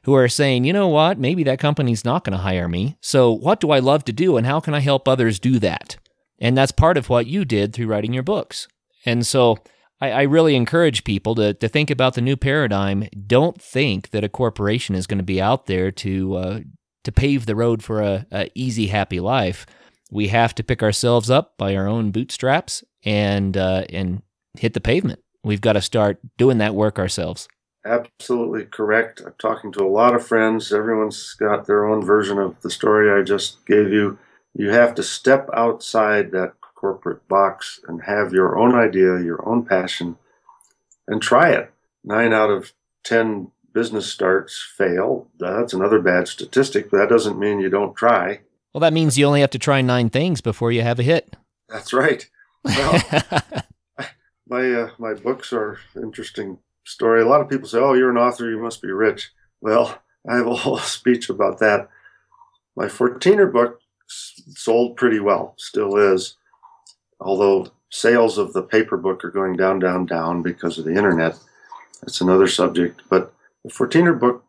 [0.06, 2.96] who are saying, you know what, maybe that company's not going to hire me.
[3.00, 5.96] So, what do I love to do, and how can I help others do that?
[6.38, 8.68] And that's part of what you did through writing your books.
[9.04, 9.58] And so,
[10.00, 13.08] I, I really encourage people to, to think about the new paradigm.
[13.26, 16.60] Don't think that a corporation is going to be out there to uh,
[17.02, 19.66] to pave the road for a, a easy, happy life.
[20.12, 24.22] We have to pick ourselves up by our own bootstraps and uh, and
[24.56, 25.18] hit the pavement.
[25.42, 27.48] We've got to start doing that work ourselves.
[27.86, 29.22] Absolutely correct.
[29.24, 30.72] I'm talking to a lot of friends.
[30.72, 34.18] Everyone's got their own version of the story I just gave you.
[34.54, 39.64] You have to step outside that corporate box and have your own idea, your own
[39.64, 40.16] passion,
[41.06, 41.72] and try it.
[42.02, 42.72] Nine out of
[43.04, 45.28] 10 business starts fail.
[45.38, 48.40] That's another bad statistic, but that doesn't mean you don't try.
[48.74, 51.36] Well, that means you only have to try nine things before you have a hit.
[51.68, 52.28] That's right.
[52.64, 53.00] Well,
[54.48, 57.22] my uh, my books are interesting story.
[57.22, 60.36] A lot of people say, "Oh, you're an author, you must be rich." Well, I
[60.36, 61.88] have a whole speech about that.
[62.76, 66.36] My 14er book sold pretty well, still is,
[67.20, 71.38] although sales of the paper book are going down, down, down because of the internet.
[72.02, 73.02] That's another subject.
[73.08, 73.32] But
[73.64, 74.44] the 14er book,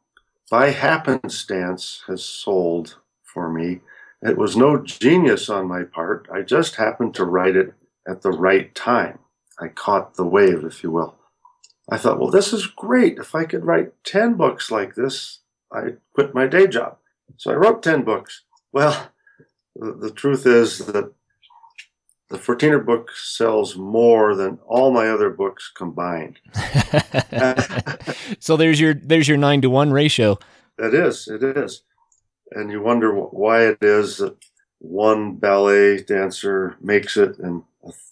[0.51, 3.81] by happenstance, has sold for me.
[4.21, 6.27] It was no genius on my part.
[6.31, 7.73] I just happened to write it
[8.07, 9.19] at the right time.
[9.59, 11.16] I caught the wave, if you will.
[11.89, 13.17] I thought, well, this is great.
[13.17, 15.39] If I could write 10 books like this,
[15.71, 16.97] I'd quit my day job.
[17.37, 18.43] So I wrote 10 books.
[18.71, 19.09] Well,
[19.75, 21.13] the, the truth is that
[22.29, 26.39] the 14er book sells more than all my other books combined.
[28.39, 30.37] so there's your there's your 9 to 1 ratio.
[30.77, 31.27] It is.
[31.27, 31.83] It is.
[32.51, 34.35] And you wonder why it is that
[34.79, 37.63] one ballet dancer makes it and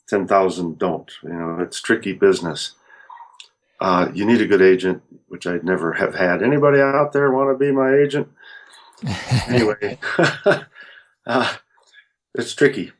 [0.07, 1.11] 10,000 don't.
[1.23, 2.73] You know, it's tricky business.
[3.79, 6.41] Uh, you need a good agent, which I'd never have had.
[6.41, 8.29] Anybody out there want to be my agent?
[9.47, 9.97] anyway,
[11.27, 11.53] uh,
[12.33, 12.91] it's tricky.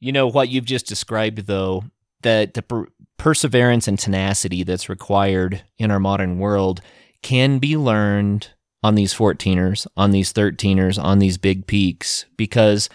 [0.00, 1.84] You know what you've just described, though,
[2.22, 6.80] that the per- perseverance and tenacity that's required in our modern world
[7.22, 8.48] can be learned
[8.82, 12.88] on these 14ers, on these 13ers, on these big peaks, because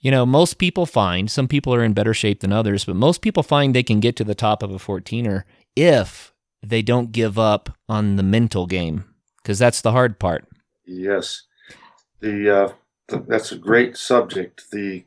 [0.00, 3.20] you know, most people find, some people are in better shape than others, but most
[3.20, 5.44] people find they can get to the top of a 14er
[5.76, 9.04] if they don't give up on the mental game,
[9.38, 10.46] because that's the hard part.
[10.84, 11.42] Yes.
[12.20, 12.72] The, uh,
[13.08, 14.70] the, that's a great subject.
[14.70, 15.04] The,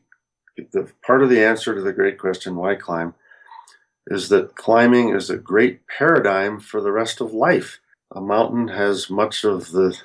[0.56, 3.14] the part of the answer to the great question, why climb,
[4.08, 7.80] is that climbing is a great paradigm for the rest of life.
[8.14, 9.96] A mountain has much of the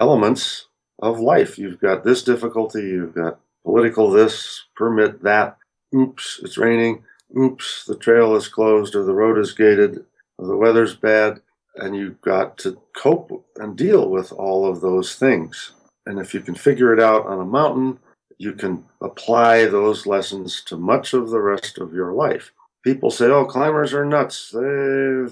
[0.00, 0.66] elements
[1.00, 1.58] of life.
[1.58, 5.56] You've got this difficulty, you've got political this, permit that.
[5.94, 7.04] Oops, it's raining.
[7.38, 10.04] Oops, the trail is closed or the road is gated
[10.38, 11.40] or the weather's bad.
[11.76, 15.72] And you've got to cope and deal with all of those things.
[16.04, 17.98] And if you can figure it out on a mountain,
[18.36, 22.52] you can apply those lessons to much of the rest of your life.
[22.84, 24.50] People say, oh, climbers are nuts.
[24.50, 24.60] They,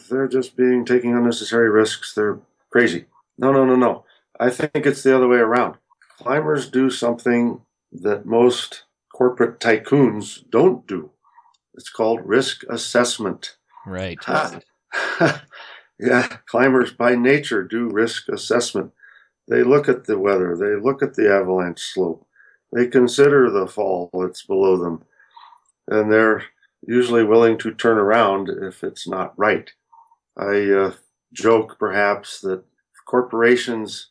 [0.09, 2.15] they're just being taking unnecessary risks.
[2.15, 2.39] They're
[2.71, 3.07] crazy.
[3.37, 4.05] No, no, no, no.
[4.39, 5.75] I think it's the other way around.
[6.19, 11.11] Climbers do something that most corporate tycoons don't do.
[11.81, 13.57] It's called risk assessment.
[13.87, 14.19] Right.
[15.99, 18.93] yeah, climbers by nature do risk assessment.
[19.49, 22.27] They look at the weather, they look at the avalanche slope,
[22.71, 25.05] they consider the fall that's below them,
[25.89, 26.45] and they're
[26.87, 29.71] usually willing to turn around if it's not right.
[30.37, 30.93] I uh,
[31.33, 32.63] joke perhaps that
[33.07, 34.11] corporations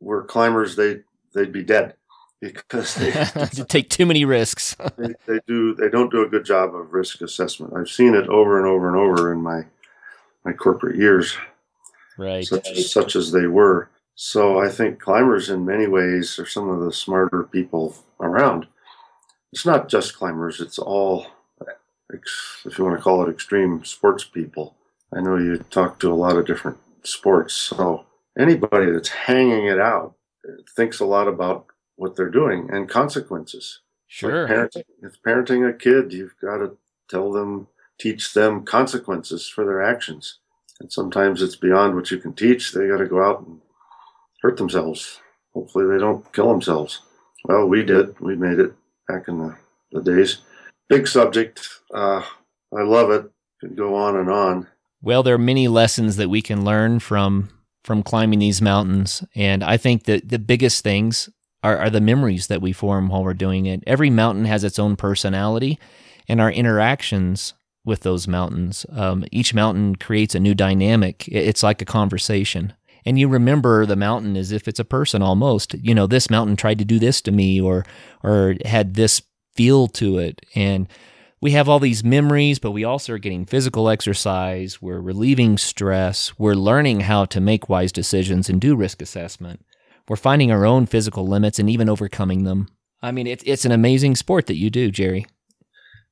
[0.00, 1.94] were climbers, they they'd be dead
[2.40, 2.94] because
[3.54, 4.76] they take too many risks.
[4.96, 5.74] they, they, do.
[5.74, 7.74] They don't do a good job of risk assessment.
[7.76, 9.62] I've seen it over and over and over in my
[10.44, 11.36] my corporate years,
[12.16, 12.44] right?
[12.44, 13.90] Such as, such as they were.
[14.14, 18.66] So I think climbers, in many ways, are some of the smarter people around.
[19.52, 21.26] It's not just climbers; it's all,
[22.10, 24.74] if you want to call it, extreme sports people.
[25.14, 28.06] I know you talk to a lot of different sports, so
[28.38, 30.14] anybody that's hanging it out
[30.76, 33.80] thinks a lot about what they're doing and consequences.
[34.06, 34.46] Sure.
[34.46, 36.76] Like parenting, if parenting a kid, you've got to
[37.08, 40.38] tell them, teach them consequences for their actions.
[40.80, 42.72] And sometimes it's beyond what you can teach.
[42.72, 43.60] They got to go out and
[44.42, 45.20] hurt themselves.
[45.54, 47.00] Hopefully, they don't kill themselves.
[47.44, 48.18] Well, we did.
[48.20, 48.74] We made it
[49.08, 49.56] back in the,
[49.92, 50.38] the days.
[50.88, 51.66] Big subject.
[51.92, 52.22] Uh,
[52.76, 53.30] I love it.
[53.60, 54.66] Could go on and on.
[55.00, 57.48] Well, there are many lessons that we can learn from
[57.84, 59.24] from climbing these mountains.
[59.36, 61.30] And I think that the biggest things
[61.62, 63.82] are, are the memories that we form while we're doing it.
[63.86, 65.78] Every mountain has its own personality,
[66.28, 68.84] and our interactions with those mountains.
[68.90, 71.26] Um, each mountain creates a new dynamic.
[71.28, 72.74] It's like a conversation.
[73.06, 75.74] And you remember the mountain as if it's a person almost.
[75.74, 77.86] You know, this mountain tried to do this to me or
[78.24, 79.22] or had this
[79.54, 80.44] feel to it.
[80.56, 80.88] And
[81.40, 84.82] we have all these memories, but we also are getting physical exercise.
[84.82, 86.36] We're relieving stress.
[86.38, 89.64] We're learning how to make wise decisions and do risk assessment.
[90.08, 92.68] We're finding our own physical limits and even overcoming them.
[93.02, 95.26] I mean, it's it's an amazing sport that you do, Gerry.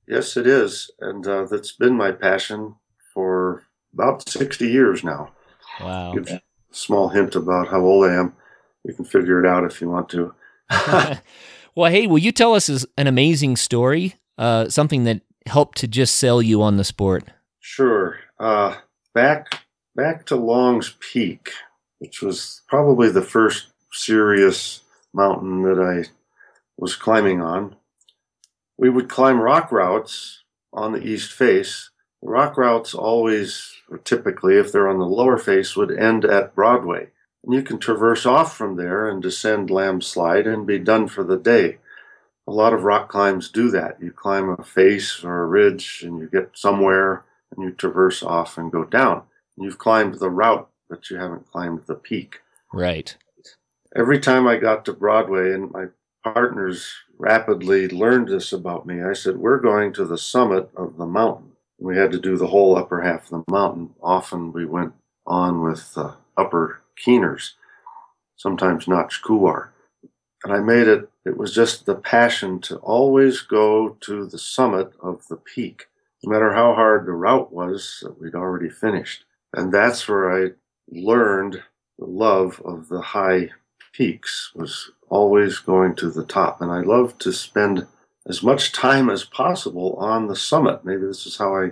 [0.07, 0.91] Yes, it is.
[1.01, 2.75] And uh, that's been my passion
[3.13, 5.33] for about 60 years now.
[5.81, 6.13] Wow.
[6.13, 8.35] Give a small hint about how old I am.
[8.85, 10.35] You can figure it out if you want to.
[11.75, 16.17] well, hey, will you tell us an amazing story uh, something that helped to just
[16.17, 17.25] sell you on the sport?
[17.61, 18.19] Sure.
[18.39, 18.77] Uh,
[19.15, 19.61] back
[19.97, 21.51] back to Long's Peak,
[21.99, 26.11] which was probably the first serious mountain that I
[26.77, 27.77] was climbing on.
[28.77, 31.91] We would climb rock routes on the east face.
[32.21, 37.09] Rock routes always, or typically, if they're on the lower face, would end at Broadway.
[37.45, 41.23] And you can traverse off from there and descend Lamb Slide and be done for
[41.23, 41.79] the day
[42.47, 44.03] a lot of rock climbs do that.
[44.03, 48.59] You climb a face or a ridge and you get somewhere and you traverse off
[48.59, 49.23] and go down.
[49.57, 52.41] You've climbed the route, but you haven't climbed the peak.
[52.73, 53.17] Right.
[53.97, 55.87] Every time I got to Broadway and my
[56.25, 61.07] partners rapidly learned this about me, I said, We're going to the summit of the
[61.07, 61.53] mountain.
[61.79, 63.95] We had to do the whole upper half of the mountain.
[64.03, 64.95] Often we went
[65.27, 67.53] on with the upper Kieners,
[68.37, 69.73] sometimes Notch Couloir.
[70.43, 74.93] And I made it it was just the passion to always go to the summit
[75.01, 75.87] of the peak,
[76.23, 79.25] no matter how hard the route was that we'd already finished.
[79.55, 80.51] And that's where I
[80.89, 81.63] learned
[81.99, 83.51] the love of the high
[83.95, 86.61] peaks was always going to the top.
[86.61, 87.87] And I love to spend
[88.27, 90.85] as much time as possible on the summit.
[90.85, 91.71] Maybe this is how I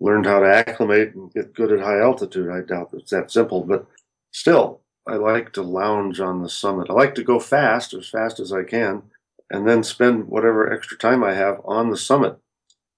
[0.00, 2.50] learned how to acclimate and get good at high altitude.
[2.50, 3.86] I doubt it's that simple, but
[4.30, 6.90] still, I like to lounge on the summit.
[6.90, 9.02] I like to go fast, as fast as I can,
[9.50, 12.36] and then spend whatever extra time I have on the summit.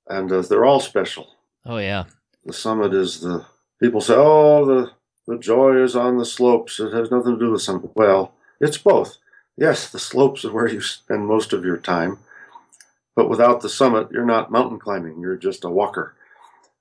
[0.08, 1.28] And uh, they're all special.
[1.64, 2.04] Oh yeah.
[2.44, 3.46] The summit is the
[3.80, 4.90] people say, "Oh, the
[5.28, 6.80] the joy is on the slopes.
[6.80, 9.18] It has nothing to do with summit." Well, it's both.
[9.56, 12.18] Yes, the slopes are where you spend most of your time,
[13.16, 15.20] but without the summit, you're not mountain climbing.
[15.20, 16.14] You're just a walker,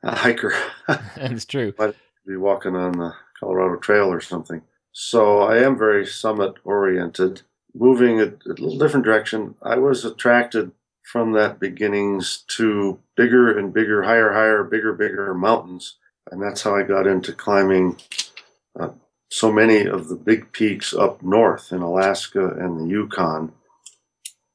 [0.04, 0.54] a hiker.
[0.88, 1.74] That's true.
[1.78, 4.62] But be walking on the Colorado Trail or something.
[4.92, 7.42] So I am very summit oriented,
[7.74, 9.56] moving a, a little different direction.
[9.62, 10.72] I was attracted
[11.04, 15.96] from that beginnings to bigger and bigger, higher, higher, bigger, bigger mountains.
[16.32, 17.98] And that's how I got into climbing
[18.80, 18.90] uh,
[19.30, 23.52] so many of the big peaks up north in Alaska and the Yukon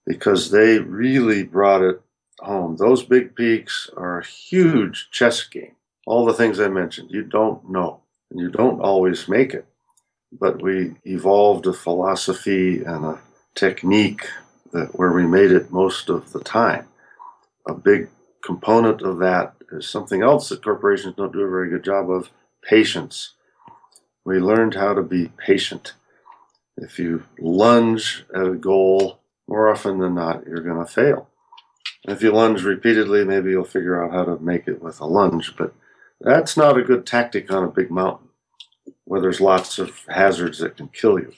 [0.07, 2.01] because they really brought it
[2.41, 2.77] home.
[2.77, 5.77] Those big peaks are a huge chess game.
[6.07, 9.67] All the things I mentioned, you don't know, and you don't always make it
[10.41, 13.21] but we evolved a philosophy and a
[13.55, 14.27] technique
[14.73, 16.87] that where we made it most of the time.
[17.69, 18.09] A big
[18.45, 22.31] component of that is something else that corporations don't do a very good job of
[22.65, 23.34] patience.
[24.25, 25.93] We learned how to be patient.
[26.77, 31.29] If you lunge at a goal, more often than not, you're going to fail.
[32.07, 35.57] If you lunge repeatedly, maybe you'll figure out how to make it with a lunge,
[35.57, 35.75] but
[36.21, 38.29] that's not a good tactic on a big mountain
[39.05, 41.33] where there's lots of hazards that can kill you.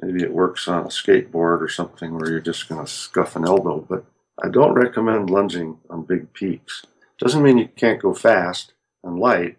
[0.00, 3.44] Maybe it works on a skateboard or something where you're just going to scuff an
[3.44, 4.04] elbow, but
[4.40, 6.84] I don't recommend lunging on big peaks.
[7.18, 9.58] Doesn't mean you can't go fast and light.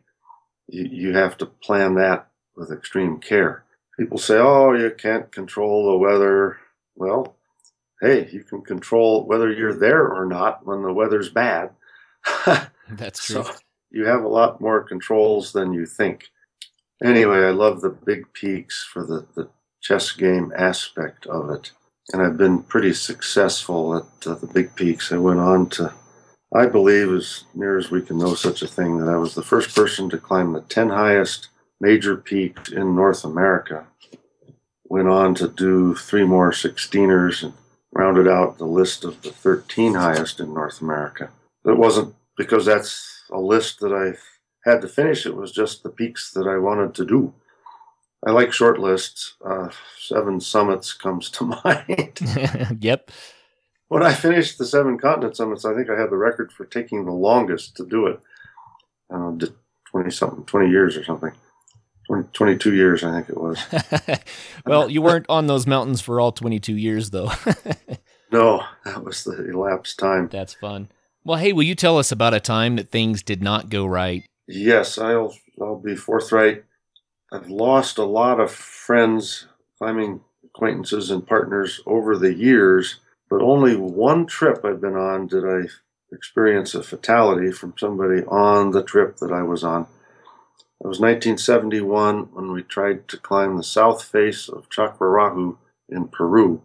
[0.67, 2.28] You, you have to plan that
[2.59, 3.63] with extreme care.
[3.97, 6.57] People say, oh, you can't control the weather.
[6.95, 7.35] Well,
[8.01, 11.71] hey, you can control whether you're there or not when the weather's bad.
[12.89, 13.43] That's true.
[13.43, 13.51] So
[13.89, 16.29] you have a lot more controls than you think
[17.03, 19.49] anyway, I love the big peaks for the, the
[19.81, 21.71] chess game aspect of it.
[22.11, 25.11] And I've been pretty successful at uh, the big peaks.
[25.11, 25.93] I went on to,
[26.53, 29.43] I believe, as near as we can know such a thing, that I was the
[29.43, 31.49] first person to climb the 10 highest
[31.79, 33.85] major peaks in North America.
[34.85, 37.53] Went on to do three more 16ers and
[37.91, 41.29] rounded out the list of the 13 highest in North America.
[41.65, 44.17] It wasn't because that's a list that I
[44.69, 45.25] had to finish.
[45.25, 47.33] It was just the peaks that I wanted to do.
[48.25, 49.35] I like short lists.
[49.45, 52.19] Uh, seven summits comes to mind.
[52.81, 53.11] yep.
[53.87, 57.05] When I finished the seven continent summits, I think I had the record for taking
[57.05, 58.19] the longest to do it.
[59.11, 59.31] Uh,
[59.89, 61.31] 20 something, 20 years or something.
[62.09, 63.63] 20, 22 years, I think it was.
[64.65, 67.31] well, you weren't on those mountains for all 22 years, though.
[68.31, 70.27] no, that was the elapsed time.
[70.31, 70.89] That's fun.
[71.23, 74.23] Well, hey, will you tell us about a time that things did not go right?
[74.47, 76.63] Yes, I'll I'll be forthright.
[77.31, 79.45] I've lost a lot of friends,
[79.77, 82.99] climbing acquaintances and partners over the years,
[83.29, 85.67] but only one trip I've been on did I
[86.11, 89.85] experience a fatality from somebody on the trip that I was on.
[90.81, 95.57] It was 1971 when we tried to climb the south face of Chacraraju
[95.89, 96.61] in Peru.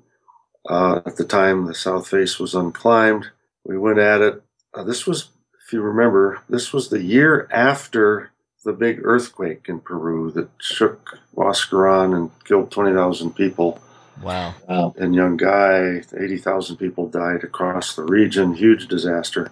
[0.68, 3.26] Uh, at the time, the south face was unclimbed.
[3.64, 4.42] We went at it.
[4.72, 5.30] Uh, this was,
[5.66, 8.30] if you remember, this was the year after
[8.64, 13.80] the big earthquake in Peru that shook Huascaran and killed 20,000 people.
[14.22, 14.54] Wow.
[14.68, 14.94] wow.
[14.96, 18.54] And Yungay, 80,000 people died across the region.
[18.54, 19.50] Huge disaster.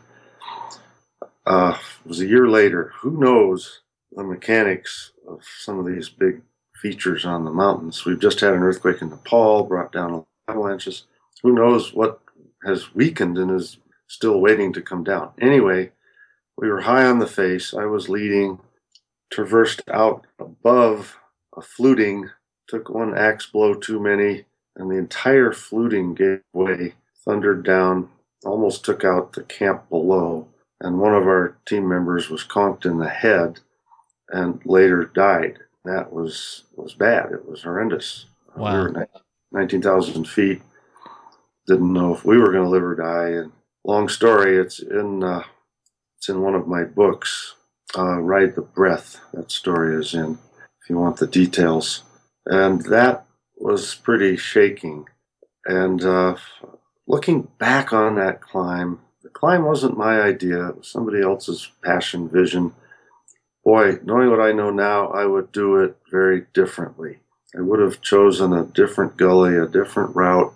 [1.44, 2.92] Uh, it was a year later.
[3.00, 3.81] Who knows
[4.16, 6.42] the mechanics of some of these big
[6.76, 8.04] features on the mountains?
[8.04, 11.04] We've just had an earthquake in Nepal, brought down avalanches.
[11.42, 12.20] Who knows what
[12.64, 15.30] has weakened and is still waiting to come down?
[15.40, 15.92] Anyway,
[16.56, 17.74] we were high on the face.
[17.74, 18.60] I was leading,
[19.32, 21.16] traversed out above
[21.56, 22.30] a fluting,
[22.68, 24.44] took one axe blow too many,
[24.76, 26.94] and the entire fluting gave way,
[27.24, 28.08] thundered down,
[28.44, 30.48] almost took out the camp below.
[30.80, 33.60] And one of our team members was conked in the head
[34.32, 35.58] and later died.
[35.84, 37.32] That was was bad.
[37.32, 38.26] It was horrendous.
[38.56, 38.86] Wow.
[38.86, 39.08] We were
[39.52, 40.62] 19,000 feet.
[41.66, 43.30] Didn't know if we were going to live or die.
[43.38, 43.52] And
[43.84, 44.56] long story.
[44.58, 45.44] It's in uh,
[46.18, 47.54] it's in one of my books.
[47.96, 49.20] Uh, Ride the Breath.
[49.34, 50.38] That story is in.
[50.82, 52.02] If you want the details,
[52.46, 53.26] and that
[53.56, 55.06] was pretty shaking.
[55.66, 56.36] And uh,
[57.06, 62.28] looking back on that climb, the climb wasn't my idea, it was somebody else's passion,
[62.28, 62.74] vision.
[63.64, 67.20] Boy, knowing what I know now, I would do it very differently.
[67.56, 70.54] I would have chosen a different gully, a different route,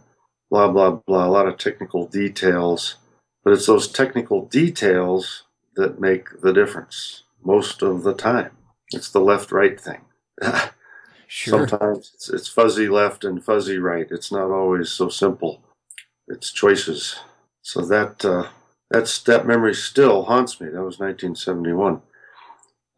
[0.51, 2.97] blah, blah, blah, a lot of technical details.
[3.45, 5.45] But it's those technical details
[5.77, 8.53] that make the difference most of the time.
[8.93, 10.03] It's the left right thing.
[11.29, 11.69] Sure.
[11.69, 14.07] Sometimes it's, it's fuzzy left and fuzzy right.
[14.11, 15.63] It's not always so simple.
[16.29, 17.17] It's choices.
[17.63, 18.49] So that uh,
[18.91, 20.69] that's that memory still haunts me.
[20.69, 22.03] That was 1971,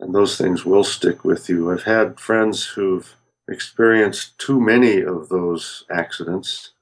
[0.00, 1.70] and those things will stick with you.
[1.70, 3.14] I've had friends who've
[3.48, 6.72] experienced too many of those accidents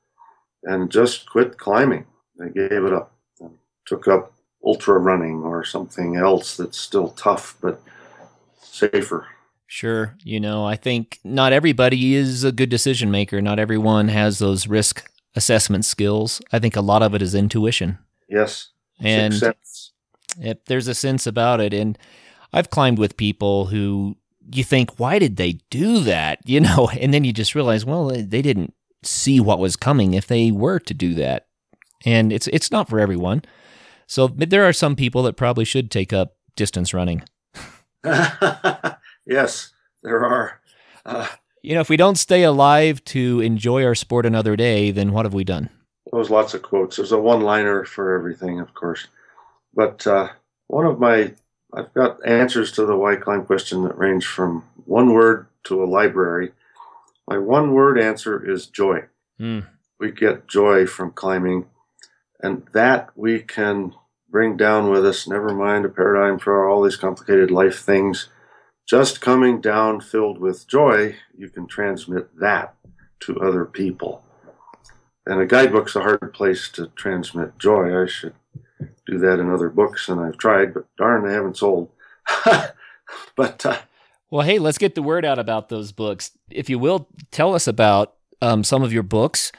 [0.62, 2.06] and just quit climbing.
[2.38, 3.52] They gave it up and
[3.86, 4.32] took up
[4.64, 7.80] ultra running or something else that's still tough but
[8.60, 9.28] safer.
[9.68, 10.14] Sure.
[10.22, 13.40] You know, I think not everybody is a good decision maker.
[13.40, 16.40] Not everyone has those risk assessment skills.
[16.52, 17.98] I think a lot of it is intuition.
[18.28, 18.68] Yes.
[19.00, 19.34] And
[20.40, 21.74] if there's a sense about it.
[21.74, 21.98] And
[22.57, 24.16] I've climbed with people who
[24.52, 26.40] you think, why did they do that?
[26.46, 30.26] You know, and then you just realize, well, they didn't see what was coming if
[30.26, 31.46] they were to do that.
[32.04, 33.42] And it's it's not for everyone.
[34.07, 37.22] So there are some people that probably should take up distance running.
[39.26, 40.61] Yes, there are.
[41.04, 41.26] Uh,
[41.62, 45.26] you know, if we don't stay alive to enjoy our sport another day, then what
[45.26, 45.68] have we done?
[46.12, 46.96] There's lots of quotes.
[46.96, 49.09] There's a one-liner for everything, of course.
[49.74, 50.28] But uh,
[50.68, 51.34] one of my,
[51.77, 55.87] I've got answers to the why climb question that range from one word to a
[55.87, 56.53] library.
[57.29, 59.05] My one-word answer is joy.
[59.41, 59.66] Mm.
[60.01, 61.66] We get joy from climbing,
[62.41, 63.93] and that we can
[64.31, 65.29] bring down with us.
[65.29, 68.29] Never mind a paradigm for all these complicated life things
[68.87, 72.74] just coming down filled with joy, you can transmit that
[73.20, 74.22] to other people.
[75.27, 78.01] And a guidebook's a hard place to transmit joy.
[78.01, 78.35] I should
[79.07, 81.90] do that in other books, and I've tried, but darn, they haven't sold.
[83.36, 83.78] but uh,
[84.30, 86.32] well, hey, let's get the word out about those books.
[86.50, 89.52] If you will, tell us about um, some of your books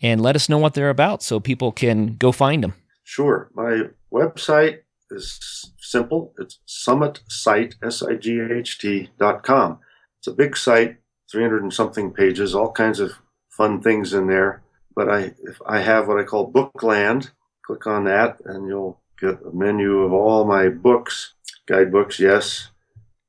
[0.00, 2.74] and let us know what they're about so people can go find them.
[3.04, 3.50] Sure.
[3.54, 4.80] My website
[5.10, 6.34] is simple.
[6.38, 9.78] It's summitsight, S-I-G-H-T dot com.
[10.20, 10.98] It's a big site,
[11.30, 13.12] 300 and something pages, all kinds of
[13.50, 14.62] fun things in there.
[14.94, 17.30] But I, if I have what I call Bookland,
[17.64, 21.34] click on that and you'll get a menu of all my books,
[21.66, 22.70] guidebooks, yes.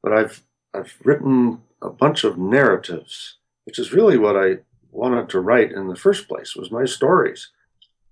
[0.02, 4.60] But I've, I've written a bunch of narratives, which is really what I
[4.92, 7.50] wanted to write in the first place, was my stories.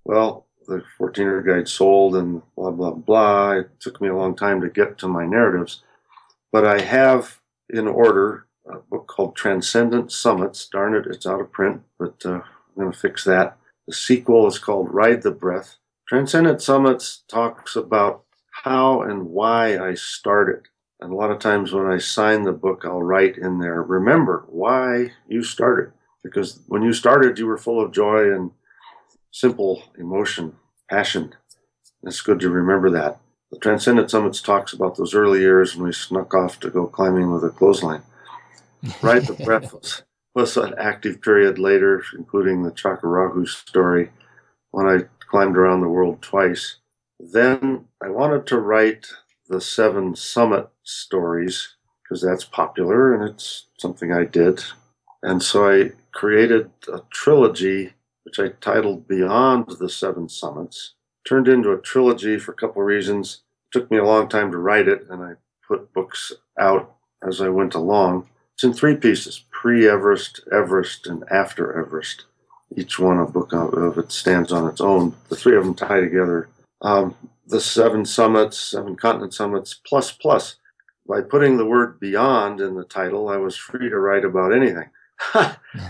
[0.04, 3.52] Well, the 14er guide sold and blah, blah, blah.
[3.54, 5.84] It took me a long time to get to my narratives.
[6.52, 10.68] But I have in order a book called Transcendent Summits.
[10.68, 12.44] Darn it, it's out of print, but uh, I'm
[12.78, 13.58] going to fix that.
[13.88, 15.78] The sequel is called Ride the Breath.
[16.12, 18.26] Transcendent Summits talks about
[18.66, 20.68] how and why I started.
[21.00, 24.44] And a lot of times when I sign the book, I'll write in there, remember
[24.50, 25.94] why you started.
[26.22, 28.52] Because when you started, you were full of joy and
[29.32, 30.58] simple emotion,
[30.90, 31.34] passion.
[32.04, 33.18] It's good to remember that.
[33.50, 37.32] The Transcendent Summits talks about those early years when we snuck off to go climbing
[37.32, 38.04] with a clothesline.
[39.02, 40.04] Ride the Breath was,
[40.36, 44.12] was an active period later, including the Chacraraju story,
[44.72, 46.76] when I climbed around the world twice.
[47.18, 49.08] Then I wanted to write
[49.48, 54.62] the seven summit stories because that's popular and it's something I did.
[55.24, 60.96] And so I created a trilogy which I titled Beyond the Seven Summits.
[61.26, 63.42] Turned into a trilogy for a couple of reasons.
[63.68, 65.34] It took me a long time to write it, and I
[65.66, 66.94] put books out
[67.26, 68.28] as I went along.
[68.54, 72.26] It's in three pieces pre Everest, Everest, and after Everest.
[72.76, 75.14] Each one a book of it stands on its own.
[75.30, 76.48] The three of them tie together.
[76.82, 77.16] Um,
[77.48, 80.56] the seven summits, seven continent summits, plus, plus.
[81.08, 84.90] By putting the word beyond in the title, I was free to write about anything.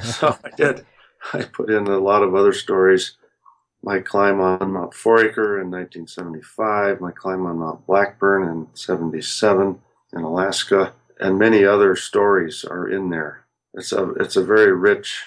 [0.03, 0.85] so I did.
[1.33, 3.17] I put in a lot of other stories.
[3.83, 9.79] My climb on Mount Foraker in 1975, my climb on Mount Blackburn in 77
[10.13, 13.45] in Alaska, and many other stories are in there.
[13.73, 15.23] It's a, it's a very rich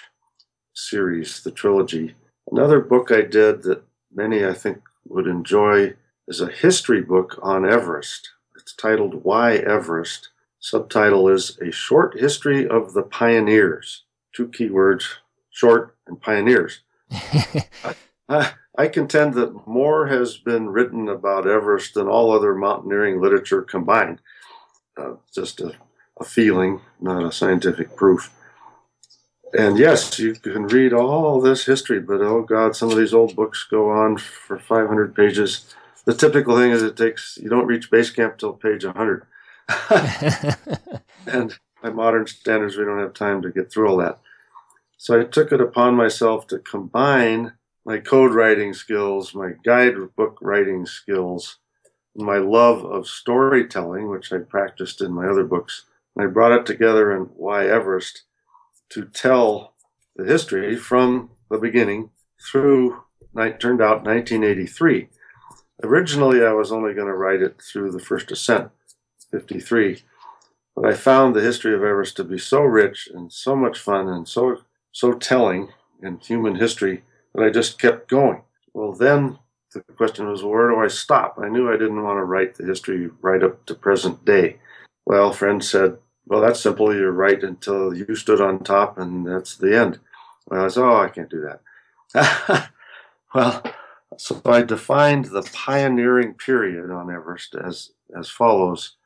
[0.75, 2.15] series, the trilogy.
[2.51, 5.95] Another book I did that many I think would enjoy
[6.29, 8.31] is a history book on Everest.
[8.57, 10.31] It's titled Why Everest.
[10.59, 14.05] Subtitle is A Short History of the Pioneers.
[14.35, 15.05] Two keywords
[15.55, 16.81] short, and pioneers.
[18.29, 23.63] I, I, contend that more has been written about Everest than all other mountaineering literature
[23.63, 24.21] combined.
[24.97, 25.73] Uh, just a,
[26.19, 28.33] a feeling, not a scientific proof.
[29.57, 33.37] And yes, you can read all this history, but oh God, some of these old
[33.37, 35.73] books go on for 500 pages.
[36.07, 39.25] The typical thing is it takes, you don't reach base camp till page 100.
[41.27, 44.19] and by modern standards, we don't have time to get through all that.
[44.97, 47.53] So I took it upon myself to combine
[47.85, 51.59] my code writing skills, my guidebook writing skills,
[52.17, 55.85] my love of storytelling, which I practiced in my other books.
[56.17, 58.23] And I brought it together in Why Everest
[58.95, 59.75] to tell
[60.17, 62.11] the history from the beginning
[62.51, 63.03] through,
[63.37, 65.09] it turned out, 1983.
[65.83, 68.71] Originally, I was only going to write it through the first ascent,
[69.33, 70.03] 53.
[70.77, 74.09] But I found the history of Everest to be so rich and so much fun
[74.09, 74.59] and so
[74.93, 75.71] so telling
[76.03, 77.03] in human history
[77.35, 78.43] that I just kept going.
[78.75, 79.39] Well, then
[79.73, 81.37] the question was, where do I stop?
[81.43, 84.59] I knew I didn't want to write the history right up to present day.
[85.05, 86.95] Well, friends said, well, that's simple.
[86.95, 89.99] You're right until you stood on top, and that's the end.
[90.47, 91.47] Well, I said, oh, I can't do
[92.13, 92.71] that.
[93.35, 93.63] well,
[94.17, 98.97] so I defined the pioneering period on Everest as, as follows.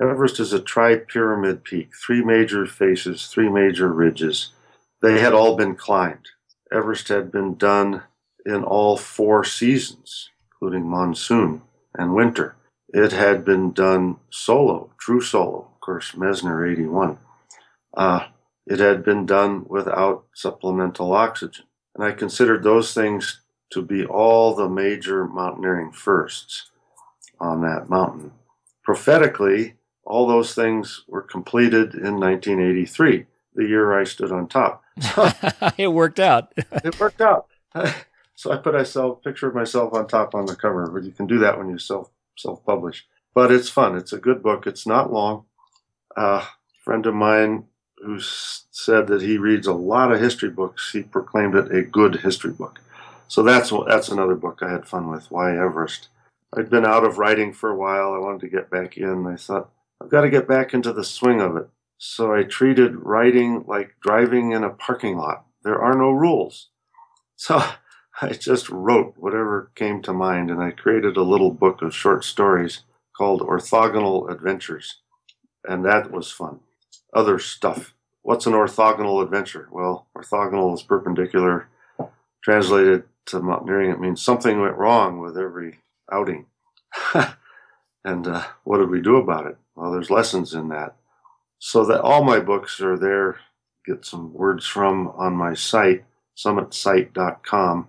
[0.00, 4.50] Everest is a tri-pyramid peak, three major faces, three major ridges.
[5.02, 6.28] They had all been climbed.
[6.72, 8.02] Everest had been done
[8.46, 11.62] in all four seasons, including monsoon
[11.96, 12.56] and winter.
[12.88, 17.18] It had been done solo, true solo, course, Messner 81.
[17.96, 18.26] Uh,
[18.66, 21.66] it had been done without supplemental oxygen.
[21.94, 23.40] And I considered those things
[23.72, 26.70] to be all the major mountaineering firsts
[27.38, 28.32] on that mountain.
[28.82, 29.74] Prophetically,
[30.04, 34.82] all those things were completed in 1983, the year I stood on top.
[35.78, 36.52] it worked out.
[36.56, 37.46] it worked out.
[38.34, 41.26] so I put myself picture of myself on top on the cover, but you can
[41.26, 43.06] do that when you self self publish.
[43.34, 43.96] But it's fun.
[43.96, 44.66] It's a good book.
[44.66, 45.46] It's not long.
[46.16, 46.44] A
[46.84, 47.64] friend of mine
[47.98, 50.92] who said that he reads a lot of history books.
[50.92, 52.80] He proclaimed it a good history book.
[53.28, 55.30] So that's that's another book I had fun with.
[55.30, 56.08] Why Everest?
[56.56, 58.12] I'd been out of writing for a while.
[58.12, 59.26] I wanted to get back in.
[59.26, 61.68] I thought I've got to get back into the swing of it.
[61.98, 65.46] So I treated writing like driving in a parking lot.
[65.62, 66.68] There are no rules.
[67.36, 67.62] So
[68.22, 72.24] I just wrote whatever came to mind and I created a little book of short
[72.24, 72.82] stories
[73.16, 75.00] called Orthogonal Adventures.
[75.64, 76.60] And that was fun.
[77.12, 77.94] Other stuff.
[78.22, 79.68] What's an orthogonal adventure?
[79.70, 81.68] Well, orthogonal is perpendicular.
[82.42, 85.78] Translated to mountaineering, it means something went wrong with every
[86.12, 86.46] outing.
[88.04, 89.56] and uh, what did we do about it?
[89.74, 90.96] Well, there's lessons in that
[91.66, 93.40] so that all my books are there.
[93.86, 96.04] Get some words from on my site,
[96.36, 97.88] summitsite.com.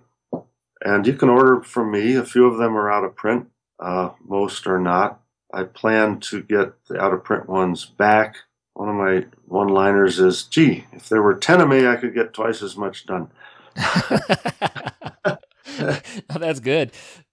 [0.82, 2.14] And you can order from me.
[2.14, 3.48] A few of them are out of print,
[3.78, 5.20] uh, most are not.
[5.56, 8.36] I plan to get the out of print ones back.
[8.74, 12.12] One of my one liners is, gee, if there were 10 of me, I could
[12.14, 13.30] get twice as much done.
[16.28, 16.92] That's good.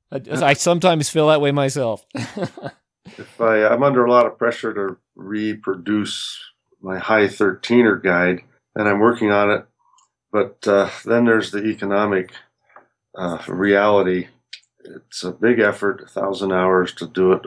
[0.10, 2.06] I sometimes feel that way myself.
[2.14, 6.40] if I, I'm under a lot of pressure to reproduce
[6.82, 8.40] my high 13er guide,
[8.74, 9.66] and I'm working on it.
[10.32, 12.32] But uh, then there's the economic
[13.18, 14.28] uh, reality.
[14.86, 17.46] It's a big effort, a thousand hours to do it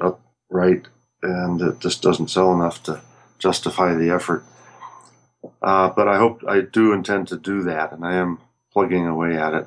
[0.48, 0.86] upright,
[1.22, 3.00] and it just doesn't sell enough to
[3.38, 4.44] justify the effort.
[5.62, 8.38] Uh, but I hope I do intend to do that, and I am
[8.72, 9.66] plugging away at it.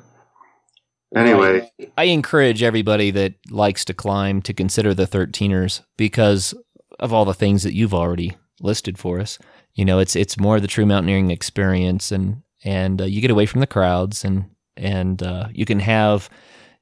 [1.14, 6.54] Anyway, I, I encourage everybody that likes to climb to consider the 13ers because
[7.00, 9.38] of all the things that you've already listed for us.
[9.74, 13.46] You know, it's it's more the true mountaineering experience, and and uh, you get away
[13.46, 16.28] from the crowds, and and uh, you can have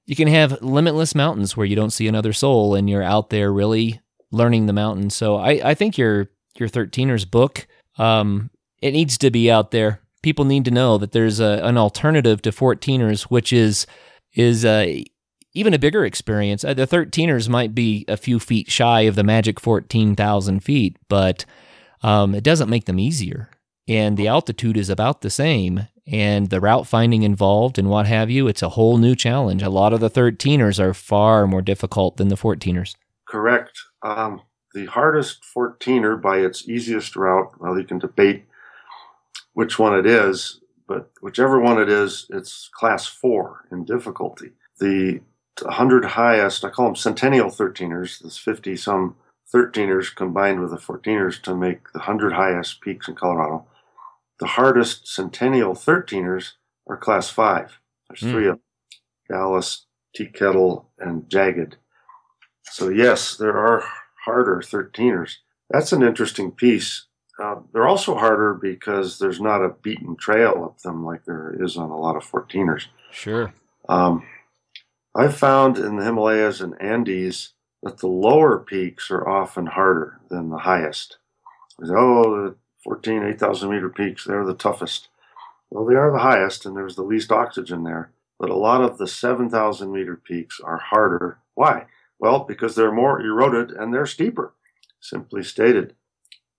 [0.08, 3.52] you can have limitless mountains where you don't see another soul, and you're out there
[3.52, 4.00] really
[4.32, 5.10] learning the mountain.
[5.10, 7.66] So I I think your your 13ers book
[7.98, 8.50] um,
[8.80, 10.00] it needs to be out there.
[10.22, 13.86] People need to know that there's a, an alternative to 14ers, which is
[14.34, 14.86] is uh,
[15.52, 16.64] even a bigger experience.
[16.64, 21.44] Uh, the 13ers might be a few feet shy of the magic 14,000 feet, but
[22.02, 23.50] um, it doesn't make them easier.
[23.88, 25.88] And the altitude is about the same.
[26.10, 29.62] And the route finding involved and what have you, it's a whole new challenge.
[29.62, 32.96] A lot of the 13ers are far more difficult than the 14ers.
[33.26, 33.78] Correct.
[34.02, 34.40] Um,
[34.72, 38.44] the hardest 14er by its easiest route, well, you can debate
[39.52, 44.52] which one it is, but whichever one it is, it's class four in difficulty.
[44.78, 45.20] The
[45.60, 49.16] 100 highest, I call them centennial 13ers, this 50 some
[49.52, 53.66] 13ers combined with the 14ers to make the 100 highest peaks in Colorado.
[54.40, 56.52] The hardest centennial 13ers
[56.88, 57.78] are class five.
[58.08, 58.32] There's mm.
[58.32, 58.62] three of them
[59.28, 59.86] Dallas,
[60.16, 61.76] Teakettle, and Jagged.
[62.64, 63.84] So, yes, there are
[64.24, 65.36] harder 13ers.
[65.70, 67.08] That's an interesting piece
[67.38, 71.76] uh, they're also harder because there's not a beaten trail up them like there is
[71.76, 72.86] on a lot of 14ers.
[73.12, 73.52] Sure.
[73.88, 74.26] Um,
[75.14, 80.50] I've found in the Himalayas and Andes that the lower peaks are often harder than
[80.50, 81.18] the highest.
[81.80, 85.08] Oh, the 14, 8,000 meter peaks, they're the toughest.
[85.70, 88.12] Well, they are the highest, and there's the least oxygen there.
[88.38, 91.38] But a lot of the 7,000 meter peaks are harder.
[91.54, 91.86] Why?
[92.18, 94.54] Well, because they're more eroded and they're steeper,
[95.00, 95.94] simply stated.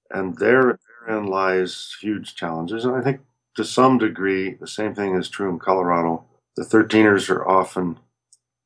[0.10, 2.86] And there, therein lies huge challenges.
[2.86, 3.22] And I think
[3.56, 6.26] to some degree, the same thing is true in Colorado.
[6.56, 8.00] The 13ers are often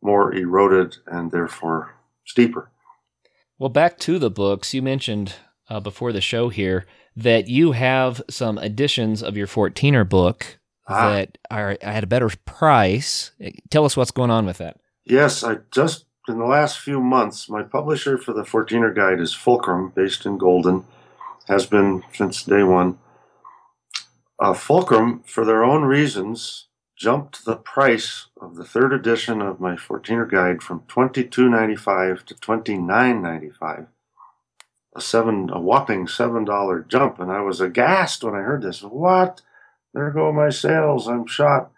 [0.01, 1.95] more eroded and therefore
[2.25, 2.69] steeper.
[3.57, 5.35] Well, back to the books, you mentioned
[5.69, 6.85] uh, before the show here
[7.15, 11.09] that you have some editions of your 14er book ah.
[11.09, 13.31] that are at a better price.
[13.69, 14.77] Tell us what's going on with that.
[15.05, 19.33] Yes, I just in the last few months, my publisher for the 14er guide is
[19.33, 20.85] Fulcrum, based in Golden
[21.47, 22.97] has been since day one.
[24.39, 29.75] Uh, Fulcrum, for their own reasons, jumped the price of the third edition of my
[29.75, 33.87] 14er guide from $22.95 to $29.95.
[34.95, 38.81] A seven, a whopping seven dollar jump, and I was aghast when I heard this.
[38.83, 39.41] What?
[39.93, 41.07] There go my sales.
[41.07, 41.71] I'm shot.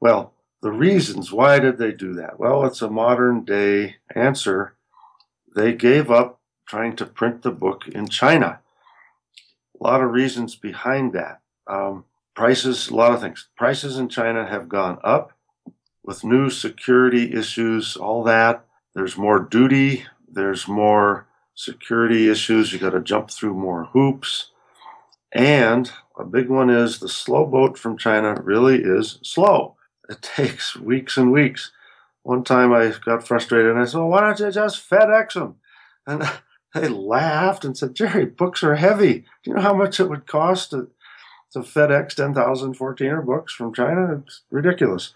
[0.00, 2.38] Well, the reasons why did they do that?
[2.38, 4.74] Well, it's a modern day answer.
[5.54, 8.60] They gave up trying to print the book in China
[9.82, 11.40] a lot of reasons behind that.
[11.66, 12.04] Um,
[12.34, 13.48] prices, a lot of things.
[13.56, 15.32] Prices in China have gone up
[16.04, 18.64] with new security issues, all that.
[18.94, 22.72] There's more duty, there's more security issues.
[22.72, 24.50] You got to jump through more hoops.
[25.32, 29.76] And a big one is the slow boat from China really is slow.
[30.08, 31.72] It takes weeks and weeks.
[32.22, 35.56] One time I got frustrated and I said, well, why don't you just FedEx them?
[36.06, 36.22] And
[36.74, 39.24] they laughed and said, Gerry, books are heavy.
[39.42, 40.90] Do you know how much it would cost to,
[41.52, 44.22] to FedEx 10,000 14er books from China?
[44.24, 45.14] It's ridiculous.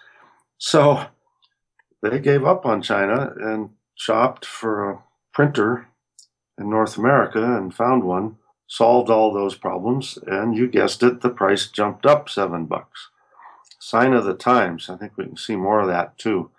[0.59, 1.07] So
[2.03, 5.87] they gave up on China and shopped for a printer
[6.59, 8.37] in North America and found one,
[8.67, 13.11] solved all those problems, and you guessed it, the price jumped up seven bucks.
[13.79, 14.91] Sign of the times.
[14.91, 16.51] I think we can see more of that too.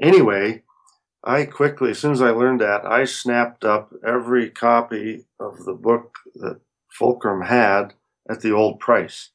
[0.00, 0.62] Anyway,
[1.22, 5.74] I quickly, as soon as I learned that, I snapped up every copy of the
[5.74, 7.94] book that Fulcrum had
[8.28, 9.30] at the old price.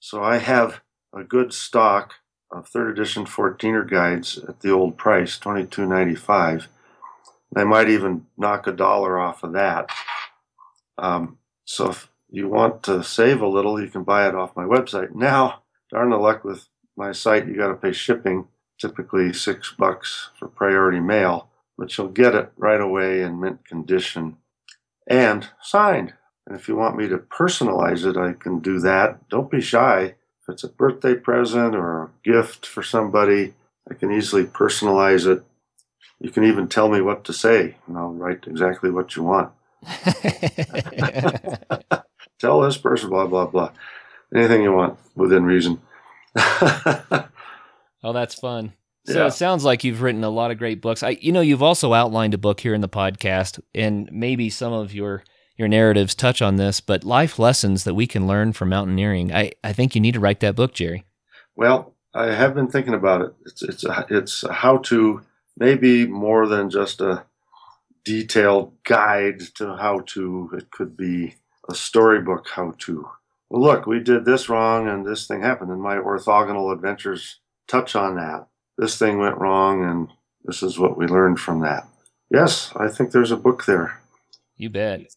[0.00, 0.80] So I have
[1.14, 2.14] a good stock
[2.50, 6.66] of third edition 14er guides at the old price, $22.95.
[7.56, 9.90] I might even knock a dollar off of that.
[10.98, 14.64] Um, so if you want to save a little, you can buy it off my
[14.64, 15.14] website.
[15.14, 18.48] Now, darn the luck with my site, you got to pay shipping
[18.78, 21.48] typically six bucks for priority mail,
[21.78, 24.36] but you'll get it right away in mint condition
[25.06, 26.14] and signed.
[26.46, 29.28] And if you want me to personalize it, I can do that.
[29.28, 30.02] Don't be shy.
[30.42, 33.54] If it's a birthday present or a gift for somebody,
[33.88, 35.44] I can easily personalize it.
[36.22, 39.50] You can even tell me what to say, and I'll write exactly what you want.
[42.38, 43.72] tell this person, blah, blah, blah.
[44.34, 45.80] Anything you want within reason.
[46.36, 47.26] oh,
[48.12, 48.72] that's fun.
[49.06, 49.26] So Yeah.
[49.26, 51.02] it sounds like you've written a lot of great books.
[51.02, 54.72] I, you know, you've also outlined a book here in the podcast, and maybe some
[54.72, 55.24] of your
[55.58, 59.32] your narratives touch on this, but life lessons that we can learn from mountaineering.
[59.34, 61.04] I, I think you need to write that book, Gerry.
[61.56, 63.34] Well, I have been thinking about it.
[63.44, 65.20] It's it's a, it's a how to,
[65.56, 67.24] maybe more than just a
[68.04, 70.50] detailed guide to how to.
[70.54, 71.36] It could be
[71.68, 73.08] a storybook how to.
[73.50, 77.94] Well, look, we did this wrong and this thing happened, and my orthogonal adventures touch
[77.94, 78.46] on that.
[78.78, 80.08] This thing went wrong, and
[80.44, 81.86] this is what we learned from that.
[82.30, 84.00] Yes, I think there's a book there.
[84.56, 85.14] You bet.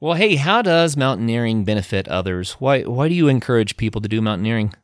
[0.00, 2.54] Well, hey, how does mountaineering benefit others?
[2.54, 4.74] Why why do you encourage people to do mountaineering?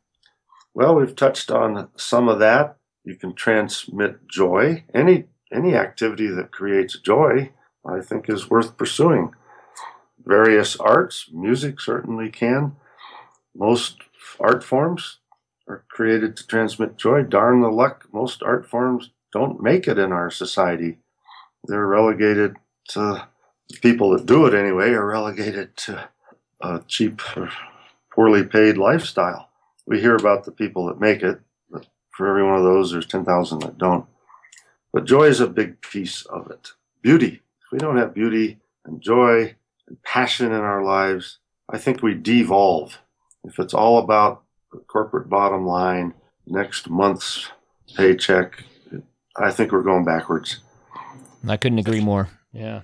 [0.73, 2.77] Well, we've touched on some of that.
[3.03, 4.83] You can transmit joy.
[4.93, 7.51] Any any activity that creates joy,
[7.85, 9.33] I think, is worth pursuing.
[10.23, 12.75] Various arts, music certainly can.
[13.55, 13.97] Most
[14.39, 15.17] art forms
[15.67, 17.23] are created to transmit joy.
[17.23, 20.97] Darn the luck, most art forms don't make it in our society.
[21.63, 22.57] They're relegated
[22.89, 23.27] to
[23.81, 26.09] people that do it anyway, are relegated to
[26.61, 27.49] a cheap, or
[28.11, 29.49] poorly paid lifestyle
[29.89, 31.41] we hear about the people that make it,
[32.19, 34.05] for every one of those, there's 10,000 that don't.
[34.91, 36.73] But joy is a big piece of it.
[37.01, 37.41] Beauty.
[37.63, 39.55] If we don't have beauty and joy
[39.87, 41.37] and passion in our lives,
[41.69, 42.97] I think we devolve.
[43.45, 44.43] If it's all about
[44.73, 46.13] the corporate bottom line,
[46.45, 47.47] next month's
[47.95, 48.65] paycheck,
[49.37, 50.59] I think we're going backwards.
[51.47, 52.27] I couldn't agree more.
[52.51, 52.81] Yeah.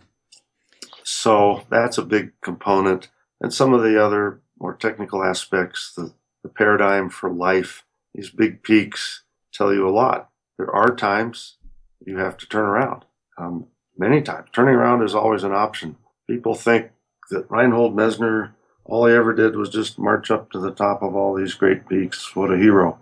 [1.03, 3.09] So that's a big component.
[3.41, 7.83] And some of the other more technical aspects, the, the paradigm for life,
[8.13, 9.23] these big peaks
[9.55, 10.29] tell you a lot.
[10.57, 11.57] There are times
[12.05, 13.05] you have to turn around.
[13.37, 14.49] Um, many times.
[14.53, 15.97] Turning around is always an option.
[16.27, 16.91] People think
[17.29, 18.51] that Reinhold Messner,
[18.85, 21.87] all he ever did was just march up to the top of all these great
[21.87, 22.35] peaks.
[22.35, 22.99] What a hero.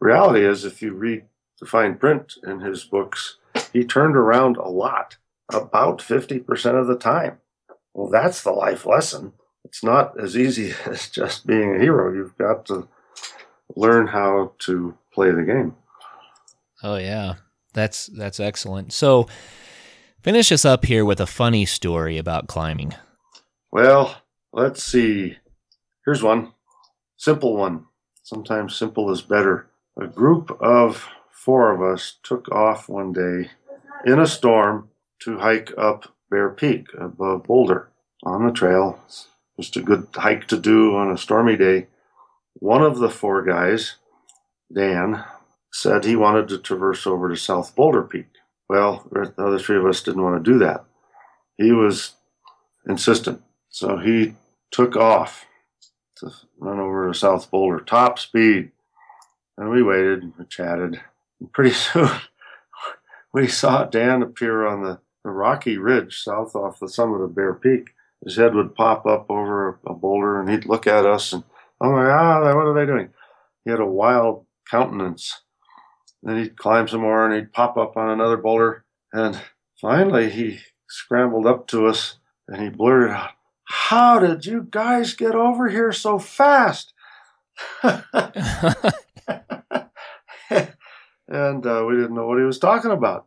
[0.00, 1.24] Reality is, if you read
[1.60, 3.36] the fine print in his books,
[3.72, 5.16] he turned around a lot
[5.52, 7.38] about 50% of the time.
[7.92, 9.32] Well, that's the life lesson.
[9.64, 12.12] It's not as easy as just being a hero.
[12.12, 12.88] You've got to
[13.76, 15.74] learn how to play the game.
[16.82, 17.34] Oh yeah.
[17.72, 18.92] That's that's excellent.
[18.92, 19.28] So
[20.22, 22.94] finish us up here with a funny story about climbing.
[23.70, 24.16] Well,
[24.52, 25.36] let's see.
[26.04, 26.52] Here's one.
[27.16, 27.86] Simple one.
[28.22, 29.68] Sometimes simple is better.
[30.00, 33.50] A group of four of us took off one day
[34.04, 34.88] in a storm
[35.20, 37.90] to hike up Bear Peak above Boulder
[38.24, 39.00] on the trail.
[39.06, 41.86] It's just a good hike to do on a stormy day.
[42.54, 43.96] One of the four guys,
[44.72, 45.24] Dan,
[45.72, 48.26] said he wanted to traverse over to South Boulder Peak.
[48.68, 50.84] Well, the other three of us didn't want to do that.
[51.56, 52.14] He was
[52.88, 53.42] insistent.
[53.68, 54.34] So he
[54.70, 55.46] took off
[56.16, 58.70] to run over to South Boulder, top speed.
[59.56, 61.00] And we waited and chatted.
[61.40, 62.10] And pretty soon
[63.32, 67.54] we saw Dan appear on the, the rocky ridge south off the summit of Bear
[67.54, 67.90] Peak.
[68.24, 71.42] His head would pop up over a boulder and he'd look at us and,
[71.80, 73.10] oh my God, what are they doing?
[73.64, 75.42] He had a wild countenance.
[76.22, 78.84] Then he'd climb some more and he'd pop up on another boulder.
[79.12, 79.40] And
[79.80, 83.30] finally he scrambled up to us and he blurted out,
[83.64, 86.92] How did you guys get over here so fast?
[87.82, 88.04] and
[91.66, 93.26] uh, we didn't know what he was talking about.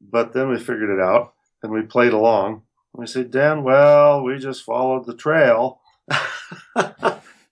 [0.00, 2.62] But then we figured it out and we played along.
[2.92, 5.80] We said, Dan, well, we just followed the trail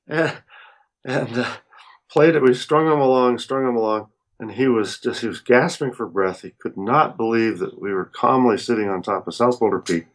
[0.07, 0.39] and,
[1.05, 1.57] and uh,
[2.15, 2.43] played it.
[2.43, 4.07] We strung him along, strung him along.
[4.39, 6.43] And he was just, he was gasping for breath.
[6.43, 10.07] He could not believe that we were calmly sitting on top of South Boulder Peak.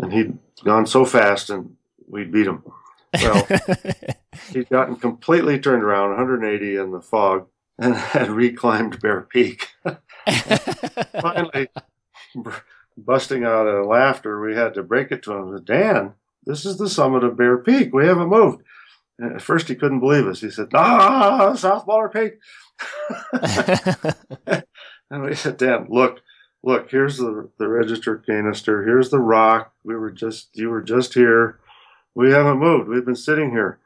[0.00, 1.76] And he'd gone so fast and
[2.08, 2.64] we'd beat him.
[3.22, 3.46] Well,
[4.52, 7.46] he'd gotten completely turned around 180 in the fog
[7.78, 9.68] and had reclimbed Bear Peak.
[11.20, 11.68] Finally,
[12.96, 15.62] busting out of laughter, we had to break it to him.
[15.64, 16.14] Dan,
[16.46, 17.92] this is the summit of Bear Peak.
[17.92, 18.62] We haven't moved.
[19.18, 20.40] And at first, he couldn't believe us.
[20.40, 22.32] He said, Ah, South Boulder Peak.
[25.10, 26.20] and we said, Dan, look,
[26.62, 28.84] look, here's the, the register canister.
[28.84, 29.72] Here's the rock.
[29.84, 31.60] We were just, you were just here.
[32.14, 32.88] We haven't moved.
[32.88, 33.78] We've been sitting here.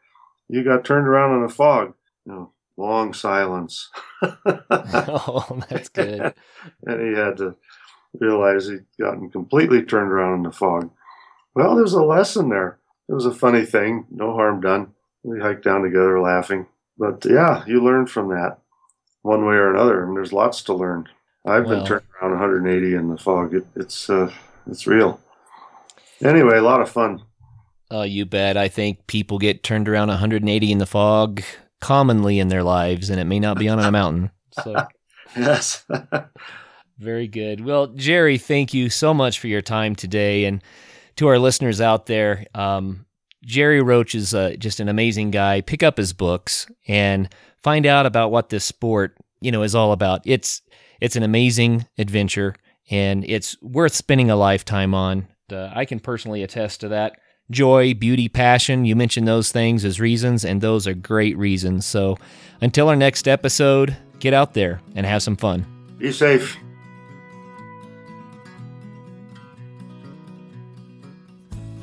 [0.48, 1.94] You got turned around in a fog.
[2.24, 3.90] You know, long silence.
[4.22, 6.34] oh, that's good.
[6.84, 7.56] and he had to
[8.20, 10.90] realize he'd gotten completely turned around in the fog.
[11.54, 12.78] Well, there's a lesson there.
[13.08, 14.92] It was a funny thing, no harm done.
[15.26, 16.66] We hiked down together laughing.
[16.96, 18.58] But yeah, you learn from that
[19.22, 20.02] one way or another.
[20.02, 21.08] I mean, there's lots to learn.
[21.44, 21.78] I've Well.
[21.78, 23.54] been turned around 180 in the fog.
[23.54, 24.32] It, it's uh,
[24.68, 25.20] it's real.
[26.22, 27.22] Anyway, a lot of fun.
[27.90, 28.56] Oh, you bet.
[28.56, 31.42] I think people get turned around 180 in the fog
[31.80, 34.30] commonly in their lives, and it may not be on a mountain.
[34.64, 34.74] So
[35.36, 35.84] Yes.
[36.98, 37.64] very good.
[37.64, 40.62] Well, Gerry, thank you so much for your time today, and
[41.16, 42.46] to our listeners out there.
[42.54, 43.05] Um,
[43.46, 45.60] Gerry Roach is uh, just an amazing guy.
[45.60, 47.32] Pick up his books and
[47.62, 50.22] find out about what this sport, you know, is all about.
[50.24, 50.60] It's
[51.00, 52.56] it's an amazing adventure,
[52.90, 55.28] and it's worth spending a lifetime on.
[55.50, 57.20] Uh, I can personally attest to that.
[57.48, 58.84] Joy, beauty, passion.
[58.84, 61.86] You mentioned those things as reasons, and those are great reasons.
[61.86, 62.18] So,
[62.60, 65.64] until our next episode, get out there and have some fun.
[65.98, 66.58] Be safe.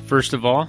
[0.06, 0.68] First of all,